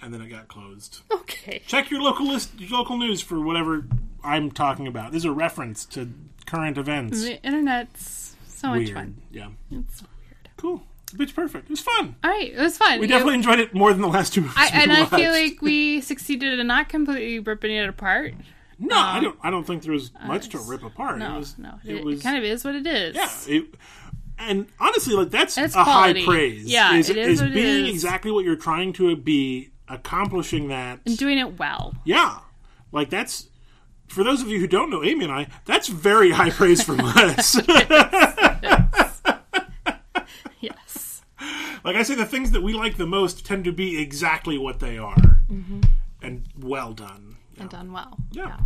and 0.00 0.14
then 0.14 0.22
it 0.22 0.28
got 0.28 0.48
closed. 0.48 1.00
Okay. 1.10 1.62
Check 1.66 1.90
your 1.90 2.00
local 2.00 2.26
list, 2.26 2.58
your 2.58 2.70
local 2.78 2.96
news 2.96 3.20
for 3.20 3.38
whatever 3.40 3.86
I'm 4.22 4.50
talking 4.50 4.86
about. 4.86 5.12
This 5.12 5.20
is 5.20 5.26
a 5.26 5.32
reference 5.32 5.84
to 5.86 6.10
current 6.46 6.78
events. 6.78 7.22
The 7.22 7.42
internet's 7.42 8.36
so 8.46 8.68
much 8.70 8.78
Weird, 8.84 8.94
fun. 8.94 9.16
yeah, 9.30 9.48
It's 9.70 10.00
so 10.00 10.06
weird. 10.22 10.48
cool. 10.56 10.82
Bitch, 11.12 11.34
perfect. 11.34 11.64
It 11.66 11.70
was 11.70 11.80
fun. 11.80 12.16
All 12.24 12.30
right, 12.30 12.50
it 12.52 12.58
was 12.58 12.76
fun. 12.78 12.98
We 12.98 13.06
definitely 13.06 13.34
enjoyed 13.34 13.60
it 13.60 13.72
more 13.74 13.92
than 13.92 14.00
the 14.02 14.08
last 14.08 14.32
two. 14.32 14.48
I, 14.56 14.70
and 14.72 14.90
I 14.90 15.04
feel 15.04 15.30
like 15.30 15.60
we 15.62 16.00
succeeded 16.00 16.58
in 16.58 16.66
not 16.66 16.88
completely 16.88 17.38
ripping 17.40 17.70
it 17.72 17.88
apart. 17.88 18.34
No, 18.78 18.96
I 18.96 19.18
um, 19.18 19.24
don't. 19.24 19.38
I 19.42 19.50
don't 19.50 19.64
think 19.66 19.82
there 19.82 19.92
was 19.92 20.10
uh, 20.20 20.26
much 20.26 20.48
to 20.50 20.58
rip 20.58 20.82
apart. 20.82 21.18
No, 21.18 21.36
it 21.36 21.38
was, 21.38 21.58
no, 21.58 21.74
It, 21.84 21.96
it, 21.96 22.04
was 22.04 22.22
kind 22.22 22.36
of 22.36 22.44
is 22.44 22.64
what 22.64 22.74
it 22.74 22.86
is. 22.86 23.16
Yeah, 23.16 23.30
it, 23.54 23.74
and 24.38 24.66
honestly, 24.80 25.14
like 25.14 25.30
that's 25.30 25.56
It's 25.56 25.74
a 25.74 25.82
quality. 25.82 26.20
high 26.20 26.26
praise. 26.26 26.64
Yeah, 26.64 26.94
is, 26.94 27.10
it 27.10 27.16
is 27.16 27.40
what 27.40 27.52
being 27.52 27.86
is. 27.86 27.90
exactly 27.90 28.30
what 28.30 28.44
you're 28.44 28.56
trying 28.56 28.92
to 28.94 29.16
be, 29.16 29.70
accomplishing 29.88 30.68
that. 30.68 31.00
And 31.06 31.16
doing 31.16 31.38
it 31.38 31.58
well. 31.58 31.94
yeah, 32.04 32.40
like 32.92 33.10
that's 33.10 33.48
for 34.08 34.24
those 34.24 34.42
of 34.42 34.48
you 34.48 34.58
who 34.60 34.66
don't 34.66 34.90
know 34.90 35.02
Amy 35.02 35.24
and 35.24 35.32
I. 35.32 35.48
That's 35.64 35.88
very 35.88 36.30
high 36.30 36.50
praise 36.50 36.82
from 36.82 37.00
us. 37.02 37.56
Yes. 40.60 41.22
like 41.84 41.96
I 41.96 42.02
say, 42.02 42.14
the 42.14 42.24
things 42.24 42.50
that 42.52 42.62
we 42.62 42.72
like 42.72 42.96
the 42.96 43.06
most 43.06 43.44
tend 43.44 43.64
to 43.64 43.72
be 43.72 44.00
exactly 44.00 44.58
what 44.58 44.80
they 44.80 44.98
are, 44.98 45.40
mm-hmm. 45.50 45.80
and 46.22 46.44
well 46.58 46.92
done. 46.92 47.33
And 47.58 47.70
done 47.70 47.92
well. 47.92 48.16
Yeah. 48.32 48.58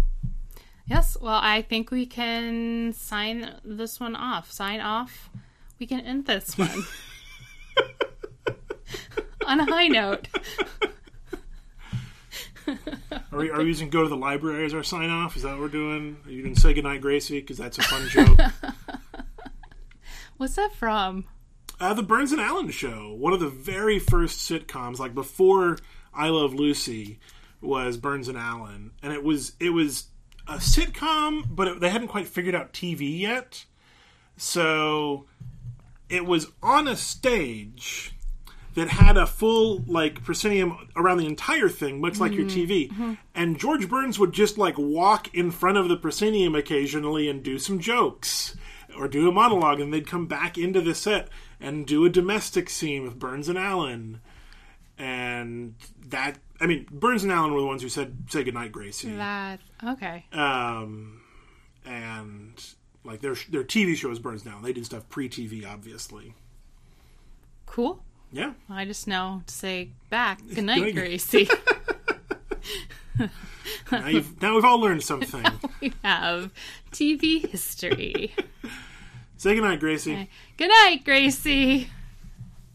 Yes. 0.86 1.16
Well, 1.20 1.40
I 1.42 1.62
think 1.62 1.90
we 1.90 2.06
can 2.06 2.92
sign 2.94 3.54
this 3.64 4.00
one 4.00 4.16
off. 4.16 4.50
Sign 4.50 4.80
off. 4.80 5.30
We 5.78 5.86
can 5.86 6.00
end 6.00 6.26
this 6.26 6.56
one 6.58 6.84
on 9.46 9.60
a 9.60 9.64
high 9.64 9.88
note. 9.88 10.28
Are 13.32 13.38
we, 13.38 13.50
are 13.50 13.58
we 13.58 13.66
using 13.66 13.88
"Go 13.88 14.02
to 14.02 14.08
the 14.08 14.16
Library" 14.16 14.64
as 14.66 14.74
our 14.74 14.82
sign 14.82 15.10
off? 15.10 15.36
Is 15.36 15.42
that 15.42 15.52
what 15.52 15.60
we're 15.60 15.68
doing? 15.68 16.18
Are 16.26 16.30
you 16.30 16.42
going 16.42 16.54
to 16.54 16.60
say 16.60 16.74
goodnight, 16.74 17.00
Gracie? 17.00 17.40
Because 17.40 17.56
that's 17.56 17.78
a 17.78 17.82
fun 17.82 18.08
joke. 18.08 18.38
What's 20.36 20.56
that 20.56 20.72
from? 20.74 21.24
Uh, 21.80 21.94
the 21.94 22.02
Burns 22.02 22.32
and 22.32 22.40
Allen 22.40 22.70
Show, 22.70 23.14
one 23.14 23.32
of 23.32 23.40
the 23.40 23.48
very 23.48 23.98
first 23.98 24.50
sitcoms, 24.50 24.98
like 24.98 25.14
before 25.14 25.78
I 26.12 26.28
Love 26.28 26.52
Lucy, 26.52 27.18
was 27.60 27.96
Burns 27.96 28.28
and 28.28 28.38
Allen, 28.38 28.92
and 29.02 29.12
it 29.12 29.22
was 29.22 29.52
it 29.60 29.70
was 29.70 30.08
a 30.46 30.56
sitcom, 30.56 31.44
but 31.48 31.68
it, 31.68 31.80
they 31.80 31.90
hadn't 31.90 32.08
quite 32.08 32.26
figured 32.26 32.54
out 32.54 32.72
TV 32.72 33.18
yet, 33.18 33.64
so 34.36 35.26
it 36.08 36.24
was 36.24 36.46
on 36.62 36.88
a 36.88 36.96
stage 36.96 38.14
that 38.74 38.88
had 38.88 39.16
a 39.16 39.26
full 39.26 39.82
like 39.86 40.22
proscenium 40.22 40.88
around 40.94 41.18
the 41.18 41.26
entire 41.26 41.68
thing, 41.68 42.00
much 42.00 42.20
like 42.20 42.32
your 42.32 42.46
mm-hmm. 42.46 42.70
TV. 42.70 42.88
Mm-hmm. 42.90 43.14
And 43.34 43.58
George 43.58 43.88
Burns 43.88 44.18
would 44.18 44.32
just 44.32 44.56
like 44.56 44.78
walk 44.78 45.34
in 45.34 45.50
front 45.50 45.78
of 45.78 45.88
the 45.88 45.96
proscenium 45.96 46.54
occasionally 46.54 47.28
and 47.28 47.42
do 47.42 47.58
some 47.58 47.80
jokes 47.80 48.56
or 48.96 49.08
do 49.08 49.28
a 49.28 49.32
monologue, 49.32 49.80
and 49.80 49.92
they'd 49.92 50.06
come 50.06 50.26
back 50.26 50.56
into 50.56 50.80
the 50.80 50.94
set 50.94 51.28
and 51.60 51.86
do 51.86 52.04
a 52.04 52.10
domestic 52.10 52.70
scene 52.70 53.02
with 53.02 53.18
Burns 53.18 53.48
and 53.48 53.58
Allen. 53.58 54.20
And 54.98 55.74
that, 56.08 56.38
I 56.60 56.66
mean, 56.66 56.86
Burns 56.90 57.22
and 57.22 57.32
Allen 57.32 57.54
were 57.54 57.60
the 57.60 57.66
ones 57.66 57.82
who 57.82 57.88
said 57.88 58.16
"Say 58.28 58.42
goodnight, 58.42 58.72
Gracie." 58.72 59.10
That 59.12 59.60
okay. 59.84 60.26
Um, 60.32 61.20
and 61.84 62.64
like 63.04 63.20
their 63.20 63.36
their 63.48 63.62
TV 63.64 63.94
show 63.94 64.10
is 64.10 64.18
Burns 64.18 64.42
and 64.42 64.52
Allen. 64.52 64.64
They 64.64 64.72
did 64.72 64.84
stuff 64.86 65.08
pre 65.08 65.28
TV, 65.28 65.64
obviously. 65.66 66.34
Cool. 67.66 68.02
Yeah. 68.32 68.54
I 68.68 68.84
just 68.84 69.06
know 69.06 69.42
to 69.46 69.54
say 69.54 69.90
back. 70.10 70.40
Good 70.54 70.64
night, 70.64 70.82
Good. 70.82 70.94
Gracie. 70.94 71.48
Now, 73.90 74.06
you've, 74.06 74.40
now 74.42 74.54
we've 74.54 74.64
all 74.64 74.80
learned 74.80 75.02
something. 75.02 75.44
we 75.80 75.92
have 76.04 76.50
TV 76.92 77.46
history. 77.46 78.34
Say 79.38 79.54
goodnight, 79.54 79.80
Gracie. 79.80 80.28
Good 80.58 80.68
night, 80.68 81.02
Gracie. 81.04 81.88